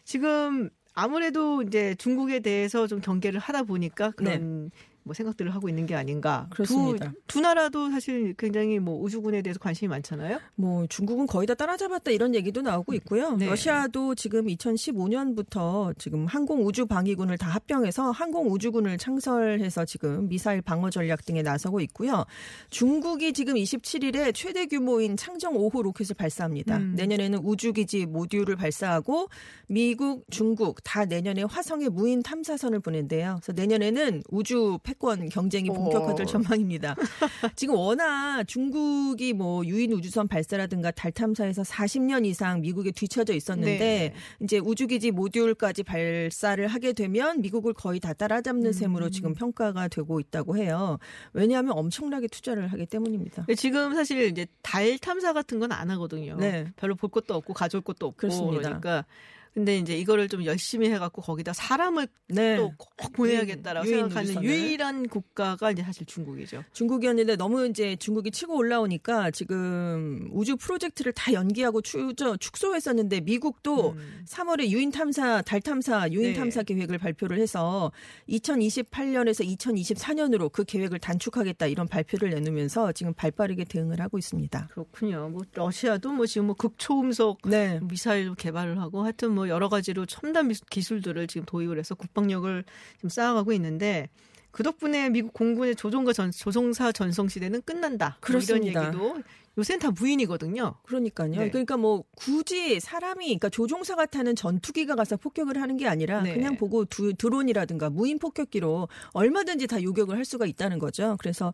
[0.04, 4.70] 지금 아무래도 이제 중국에 대해서 좀 경계를 하다 보니까 그런
[5.04, 6.48] 뭐 생각들을 하고 있는 게 아닌가.
[6.50, 6.56] 네.
[6.56, 7.12] 그렇습니다.
[7.28, 10.40] 두, 두 나라도 사실 굉장히 뭐 우주군에 대해서 관심이 많잖아요.
[10.56, 13.36] 뭐 중국은 거의 다 따라잡았다 이런 얘기도 나오고 있고요.
[13.36, 13.48] 네.
[13.48, 20.90] 러시아도 지금 2015년부터 지금 항공 우주 방위군을 다 합병해서 항공 우주군을 창설해서 지금 미사일 방어
[20.90, 22.26] 전략 등에 나서고 있고요.
[22.70, 26.78] 중국이 지금 27일에 최대 규모인 창정 5호 로켓을 발사합니다.
[26.78, 26.96] 음.
[26.96, 29.28] 내년에는 우주기지 모듈을 발사하고
[29.68, 33.40] 미국, 중국 다 내년에 화성에 무인 탐사선을 보낸대요.
[33.42, 36.26] 그래서 내년에는 우주 패권 경쟁이 본격화될 오.
[36.26, 36.96] 전망입니다.
[37.56, 44.14] 지금 워낙 중국이 뭐 유인 우주선 발사라든가 달 탐사에서 40년 이상 미국에 뒤처져 있었는데 네.
[44.42, 48.72] 이제 우주기지 모듈까지 발사를 하게 되면 미국을 거의 다 따라잡는 음.
[48.72, 50.98] 셈으로 지금 평가가 되고 있다고 해요.
[51.34, 53.48] 왜냐하면 엄청나게 투자를 하기 때문입니다.
[53.58, 56.38] 지금 사실 이제 달 탐사 같은 건 안 하거든요.
[56.38, 56.72] 네.
[56.76, 58.62] 별로 볼 것도 없고 가져올 것도 없고 그렇습니다.
[58.62, 59.06] 그러니까
[59.54, 62.56] 근데 이제 이거를 좀 열심히 해갖고 거기다 사람을 네.
[62.56, 64.50] 또꼭 보내야겠다라고 유인 생각하는 우주선을.
[64.50, 66.64] 유일한 국가가 이제 사실 중국이죠.
[66.74, 74.24] 중국이었는데 너무 이제 중국이 치고 올라오니까 지금 우주 프로젝트를 다 연기하고 추저, 축소했었는데 미국도 음.
[74.28, 76.34] 3월에 유인 탐사, 달 탐사, 유인 네.
[76.34, 77.92] 탐사 계획을 발표를 해서
[78.30, 84.70] 2028년에서 2024년으로 그 계획을 단축하겠다 이런 발표를 내놓으면서 지금 발빠르게 대응을 하고 있습니다.
[84.72, 85.30] 그렇군요.
[85.30, 87.80] 뭐 러시아도 뭐 지금 뭐 극초음속 네.
[87.84, 92.64] 미사일 개발을 하고 하여튼 뭐 여러 가지로 첨단 미- 기술들을 지금 도입을 해서 국방력을
[92.98, 94.10] 지금 쌓아가고 있는데
[94.54, 98.10] 그 덕분에 미국 공군의 조종과 전, 조종사 전성 시대는 끝난다.
[98.10, 98.82] 뭐 그렇습니다.
[98.82, 99.24] 이런 얘기도
[99.58, 100.76] 요새는 다 무인이거든요.
[100.84, 101.32] 그러니까요.
[101.32, 101.50] 네.
[101.50, 106.36] 그러니까 뭐 굳이 사람이 그러니까 조종사가 타는 전투기가 가서 폭격을 하는 게 아니라 네.
[106.36, 111.18] 그냥 보고 두, 드론이라든가 무인 폭격기로 얼마든지 다 요격을 할 수가 있다는 거죠.
[111.20, 111.52] 그래서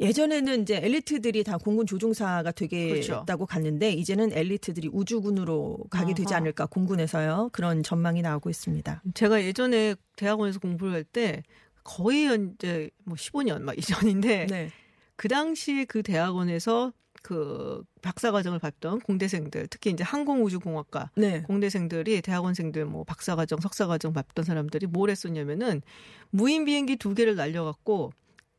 [0.00, 3.46] 예전에는 이제 엘리트들이 다 공군 조종사가 되겠다고 그렇죠.
[3.46, 6.40] 갔는데 이제는 엘리트들이 우주군으로 가게 되지 아하.
[6.42, 7.50] 않을까 공군에서요.
[7.52, 9.02] 그런 전망이 나오고 있습니다.
[9.14, 11.42] 제가 예전에 대학원에서 공부를 할 때
[11.84, 14.70] 거의 현재 뭐 15년 막 이전인데 네.
[15.16, 16.92] 그 당시에 그 대학원에서
[17.22, 21.42] 그 박사 과정을 밟던 공대생들 특히 이제 항공우주공학과 네.
[21.42, 25.82] 공대생들이 대학원생들 뭐 박사 과정, 석사 과정 밟던 사람들이 뭘 했었냐면은
[26.30, 28.12] 무인 비행기 두 개를 날려갖고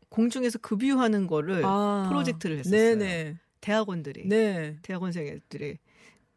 [0.09, 2.05] 공중에서 급유하는 거를 아.
[2.07, 2.97] 프로젝트를 했었어요.
[2.97, 3.37] 네네.
[3.59, 4.77] 대학원들이 네.
[4.81, 5.77] 대학원생들이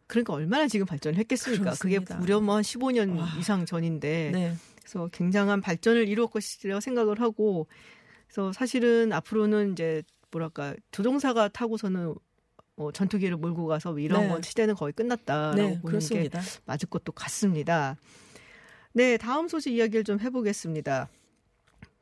[0.06, 1.72] 그러니까 얼마나 지금 발전을 했겠습니까?
[1.72, 2.16] 그게 그렇습니다.
[2.16, 3.28] 무려 뭐한 15년 와.
[3.38, 4.54] 이상 전인데 네.
[4.86, 7.66] 그래서 굉장한 발전을 이루었 것이라고 생각을 하고
[8.28, 12.14] 그래서 사실은 앞으로는 이제 뭐랄까 조종사가 타고서는
[12.76, 14.28] 뭐 전투기를 몰고 가서 뭐 이런 네.
[14.28, 15.62] 건 시대는 거의 끝났다라고 네.
[15.62, 16.40] 보는 게 그렇습니다.
[16.66, 17.96] 맞을 것도 같습니다.
[18.92, 21.08] 네, 다음 소식 이야기를 좀 해보겠습니다.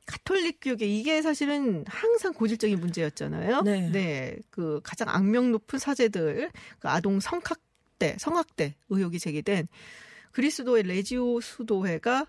[0.07, 3.63] 가톨릭 교계 이게 사실은 항상 고질적인 문제였잖아요.
[3.63, 4.37] 네.
[4.51, 9.69] 그 가장 악명 높은 사제들, 그 아동 성학대, 성학대 의혹이 제기된
[10.33, 12.27] 그리스도의 레지오 수도회가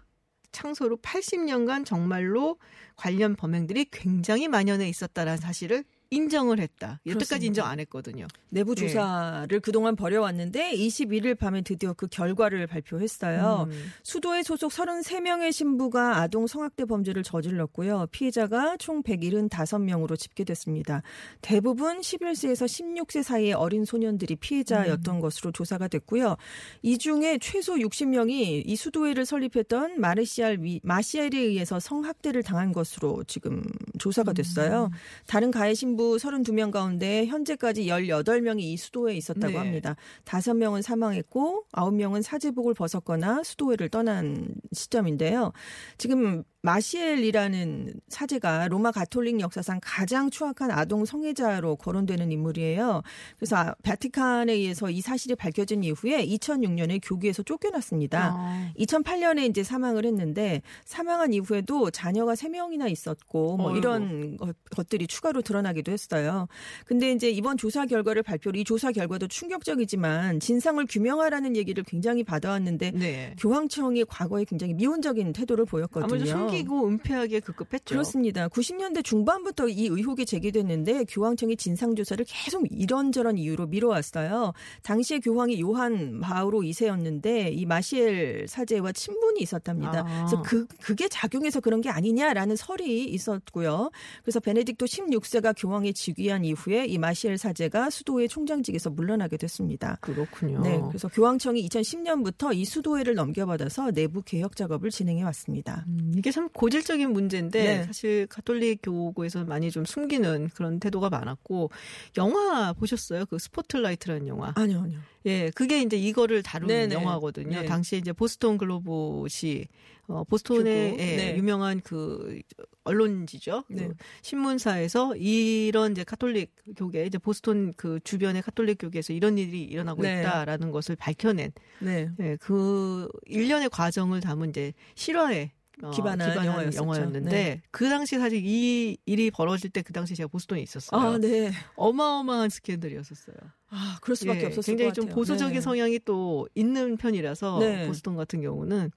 [0.56, 2.58] 창소 후 80년간 정말로
[2.96, 7.00] 관련 범행들이 굉장히 만연해 있었다라는 사실을 인정을 했다.
[7.06, 7.46] 여태까지 그렇습니다.
[7.46, 8.28] 인정 안 했거든요.
[8.50, 8.88] 내부 네.
[8.88, 13.68] 조사를 그동안 벌여왔는데 21일 밤에 드디어 그 결과를 발표했어요.
[13.70, 13.92] 음.
[14.04, 18.08] 수도에 소속 33명의 신부가 아동 성학대 범죄를 저질렀고요.
[18.12, 21.02] 피해자가 총 175명으로 집계됐습니다.
[21.42, 26.38] 대부분 11세에서 16세 사이의 어린 소년들이 피해자였던 것으로 조사가 됐고요.
[26.82, 33.64] 이 중에 최소 60명이 이 수도회를 설립했던 마르시알 위, 마시엘에 의해서 성학대를 당한 것으로 지금
[33.98, 34.92] 조사가 됐어요.
[35.26, 39.58] 다른 가해 신부 32명 가운데 현재까지 18명이 이 수도회에 있었다고 네.
[39.58, 39.96] 합니다.
[40.26, 45.52] 5명은 사망했고 9명은 사제복을 벗었거나 수도회를 떠난 시점인데요.
[45.98, 53.02] 지금 마시엘이라는 사제가 로마 가톨릭 역사상 가장 추악한 아동 성애자로 거론되는 인물이에요.
[53.38, 58.34] 그래서 아, 바티칸에 의해서 이 사실이 밝혀진 이후에 2006년에 교계에서 쫓겨났습니다.
[58.36, 58.72] 아.
[58.80, 63.78] 2008년에 이제 사망을 했는데 사망한 이후에도 자녀가 3명이나 있었고 뭐 어이구.
[63.78, 66.48] 이런 것- 것들이 추가로 드러나기도 했어요.
[66.86, 72.92] 근데 이제 이번 조사 결과를 발표로 이 조사 결과도 충격적이지만 진상을 규명하라는 얘기를 굉장히 받아왔는데
[72.92, 73.36] 네.
[73.40, 76.10] 교황청이 과거에 굉장히 미온적인 태도를 보였거든요.
[76.58, 77.96] 숨기고 은폐하게 급급했죠.
[77.96, 78.48] 그렇습니다.
[78.48, 84.54] 90년대 중반부터 이 의혹이 제기됐는데 교황청이 진상조사를 계속 이런저런 이유로 미뤄왔어요.
[84.84, 90.04] 당시에 교황이 요한 바오로 2세였는데 이 마시엘 사제와 친분이 있었답니다.
[90.06, 90.26] 아.
[90.26, 93.90] 그래서 그, 그게 작용해서 그런 게 아니냐라는 설이 있었고요.
[94.24, 99.98] 그래서 베네딕토 16세가 교황에 즉위한 이후에 이 마시엘 사제가 수도회 총장직에서 물러나게 됐습니다.
[100.02, 100.62] 그렇군요.
[100.62, 105.86] 네, 그래서 교황청이 2010년부터 이 수도회를 넘겨받아서 내부 개혁 작업을 진행해 왔습니다.
[105.88, 107.84] 음, 이게 참 고질적인 문제인데 네.
[107.84, 111.70] 사실 가톨릭 교구에서 많이 좀 숨기는 그런 태도가 많았고
[112.18, 113.26] 영화 보셨어요?
[113.26, 114.54] 그 스포트라이트라는 영화.
[114.56, 115.00] 아니요, 아니요.
[115.26, 116.94] 예, 그게 이제 이거를 다루는 네네.
[116.96, 117.62] 영화거든요.
[117.62, 117.66] 네.
[117.66, 119.66] 당시에 이제 보스턴 글로브지
[120.08, 121.02] 어, 보스턴의 교구.
[121.02, 121.38] 예, 네.
[121.38, 122.40] 유명한 그
[122.84, 123.64] 언론지죠.
[123.70, 123.88] 네.
[123.88, 130.04] 그 신문사에서 이런 이제 카톨릭 교계 이제 보스턴 그 주변의 카톨릭 교계에서 이런 일이 일어나고
[130.04, 130.20] 네.
[130.20, 132.10] 있다라는 것을 밝혀낸 네.
[132.20, 135.52] 예, 그 일련의 과정을 담은 이제 실화에
[135.84, 136.84] 어, 기반한 영화였었죠.
[136.84, 137.62] 영화였는데 네.
[137.72, 141.00] 그 당시 사실 이 일이 벌어질 때 그 당시 제가 보스턴에 있었어요.
[141.00, 141.52] 아, 네.
[141.76, 143.36] 어마어마한 스캔들이었었어요.
[143.70, 145.10] 아, 그럴 수밖에 예, 없었을 굉장히 것 좀.
[145.10, 145.62] 보수적인 네.
[145.62, 147.88] 성향이 또 있는 편이라서 네.
[147.88, 148.92] 보스턴 같은 경우는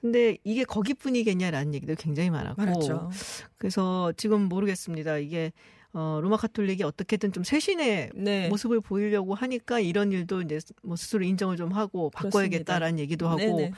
[0.00, 3.10] 근데 이게 거기뿐이겠냐라는 얘기도 굉장히 많았고 많았죠.
[3.56, 5.18] 그래서 지금 모르겠습니다.
[5.18, 5.52] 이게
[5.94, 8.48] 어, 로마 카톨릭이 어떻게든 좀 쇄신의 네.
[8.48, 13.72] 모습을 보이려고 하니까 이런 일도 이제 뭐 스스로 인정을 좀 하고 바꿔야겠다라는 얘기도 하고 네네.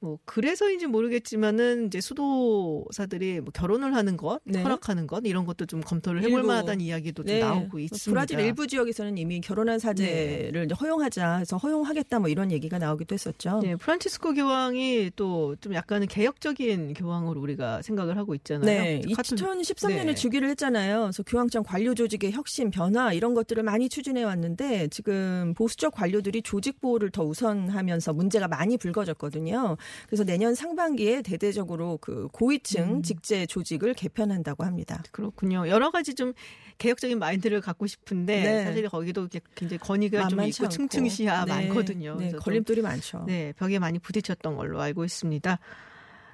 [0.00, 4.62] 뭐 그래서인지 모르겠지만은 이제 수도사들이 뭐 결혼을 하는 것, 네.
[4.62, 6.46] 허락하는 것 이런 것도 좀 검토를 해볼 일부.
[6.46, 7.40] 만하다는 이야기도 좀 네.
[7.40, 8.10] 나오고 있습니다.
[8.10, 13.60] 브라질 일부 지역에서는 이미 결혼한 사제를 이제 허용하자 해서 허용하겠다 뭐 이런 얘기가 나오기도 했었죠.
[13.62, 18.66] 네, 프란치스코 교황이 또 좀 약간은 개혁적인 교황으로 우리가 생각을 하고 있잖아요.
[18.66, 20.14] 네, 카톨- 2013년에 네.
[20.14, 21.00] 즉위를 했잖아요.
[21.02, 26.80] 그래서 교황청 관료 조직의 혁신, 변화 이런 것들을 많이 추진해 왔는데 지금 보수적 관료들이 조직
[26.80, 29.76] 보호를 더 우선하면서 문제가 많이 불거졌거든요.
[30.06, 33.02] 그래서 내년 상반기에 대대적으로 그 고위층 음.
[33.02, 35.02] 직제 조직을 개편한다고 합니다.
[35.10, 35.68] 그렇군요.
[35.68, 36.32] 여러 가지 좀
[36.78, 38.64] 개혁적인 마인드를 갖고 싶은데 네.
[38.64, 40.68] 사실 거기도 굉장히 건의가 좀 있고 않고.
[40.68, 41.52] 층층시하 네.
[41.52, 42.16] 많거든요.
[42.16, 43.24] 네, 걸림돌이 많죠.
[43.26, 45.58] 네, 벽에 많이 부딪혔던 걸로 알고 있습니다.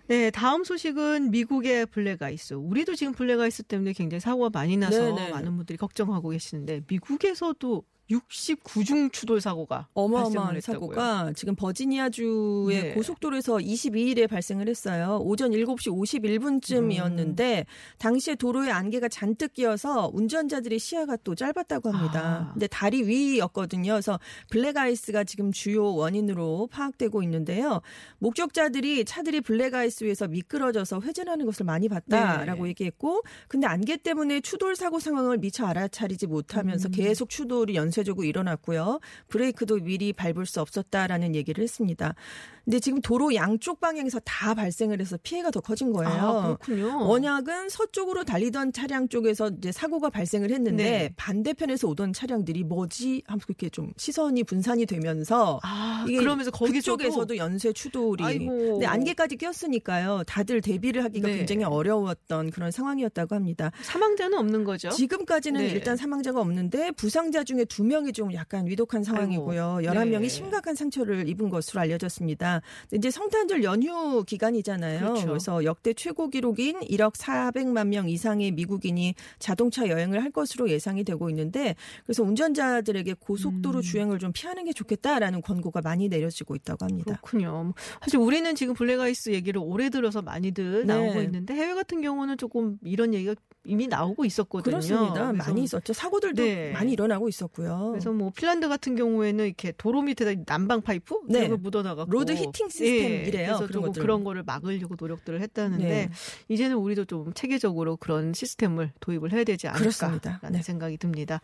[0.08, 2.54] 네, 다음 소식은 미국의 black ice.
[2.54, 5.30] 우리도 지금 black ice 때문에 굉장히 사고가 많이 나서 네네.
[5.30, 10.60] 많은 분들이 걱정하고 계시는데 미국에서도 69중 추돌 사고가 어마어마한.
[10.60, 12.92] 사고가 지금 버지니아주의 네.
[12.94, 15.20] 고속도로에서 22일에 발생을 했어요.
[15.22, 17.64] 오전 7시 51분쯤이었는데 음.
[17.98, 22.48] 당시에 도로에 안개가 잔뜩 끼어서 운전자들의 시야가 또 짧았다고 합니다.
[22.48, 22.52] 아.
[22.52, 23.92] 근데 다리 위였거든요.
[23.92, 24.18] 그래서
[24.50, 27.80] black ice가 지금 주요 원인으로 파악되고 있는데요.
[28.18, 32.70] 목격자들이 차들이 black ice 위에서 미끄러져서 회전하는 것을 많이 봤다라고 네.
[32.70, 36.92] 얘기했고 근데 안개 때문에 추돌 사고 상황을 미처 알아차리지 못하면서 음.
[36.92, 39.00] 계속 추돌이 연쇄 적으로 일어났고요.
[39.28, 42.14] 브레이크도 미리 밟을 수 없었다라는 얘기를 했습니다.
[42.64, 46.12] 근데 지금 도로 양쪽 방향에서 다 발생을 해서 피해가 더 커진 거예요.
[46.12, 47.08] 아, 그렇군요.
[47.08, 51.12] 원약은 서쪽으로 달리던 차량 쪽에서 이제 사고가 발생을 했는데 네.
[51.16, 57.72] 반대편에서 오던 차량들이 뭐지 하면서 그렇게 좀 시선이 분산이 되면서 아, 그러면서 거기서도 그쪽에서도 연쇄
[57.72, 58.72] 추돌이 아이고.
[58.72, 60.22] 근데 안개까지 꼈으니까요.
[60.26, 61.38] 다들 대비를 하기가 네.
[61.38, 63.72] 굉장히 어려웠던 그런 상황이었다고 합니다.
[63.82, 64.90] 사망자는 없는 거죠?
[64.90, 65.70] 지금까지는 네.
[65.70, 69.76] 일단 사망자가 없는데 부상자 중에 두 명이 좀 약간 위독한 상황이고요.
[69.78, 69.92] 아이고.
[69.92, 70.28] 11명이 네.
[70.28, 72.51] 심각한 상처를 입은 것으로 알려졌습니다.
[72.92, 75.00] 이제 성탄절 연휴 기간이잖아요.
[75.00, 75.32] 그렇죠.
[75.32, 81.30] 래서 역대 최고 기록인 1억 400만 명 이상의 미국인이 자동차 여행을 할 것으로 예상이 되고
[81.30, 83.82] 있는데 그래서 운전자들에게 고속도로 음.
[83.82, 87.18] 주행을 좀 피하는 게 좋겠다라는 권고가 많이 내려지고 있다고 합니다.
[87.22, 87.72] 그렇군요.
[88.00, 90.94] 사실 우리는 지금 black ice 얘기를 오래 들어서 많이들 네.
[90.94, 94.72] 나오고 있는데 해외 같은 경우는 조금 이런 얘기가 이미 나오고 있었거든요.
[94.72, 95.12] 그렇습니다.
[95.12, 95.92] 그래서 많이 있었죠.
[95.92, 96.72] 사고들도 네.
[96.72, 97.90] 많이 일어나고 있었고요.
[97.92, 101.38] 그래서 뭐 핀란드 같은 경우에는 이렇게 도로 밑에다 난방 파이프 네.
[101.38, 103.46] 이런 걸 묻어놔가고 road heating system이래요.
[103.46, 104.02] 그래서 그런 조금 것들.
[104.02, 106.10] 그런 거를 막으려고 노력들을 했다는데 네.
[106.48, 109.68] 이제는 우리도 좀 체계적으로 그런 시스템을 도입을 해야 되지.
[109.68, 110.62] 않을까라는 네.
[110.62, 111.40] 생각이 듭니다.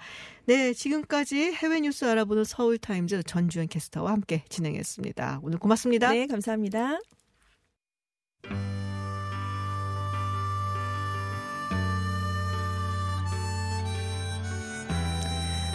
[0.47, 5.41] 네, 지금까지 해외 뉴스 알아보는 서울 타임즈 전주현 캐스터와 함께 진행했습니다.
[5.43, 6.11] 오늘 고맙습니다.
[6.11, 6.99] 네, 감사합니다.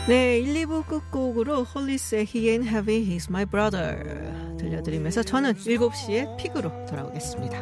[0.06, 4.04] 네, 1, 2부 끝곡으로 홀리스의 He Ain't Heavy, He's My Brother
[4.60, 7.58] 들려드리면서 저는 7시에 픽으로 돌아오겠습니다.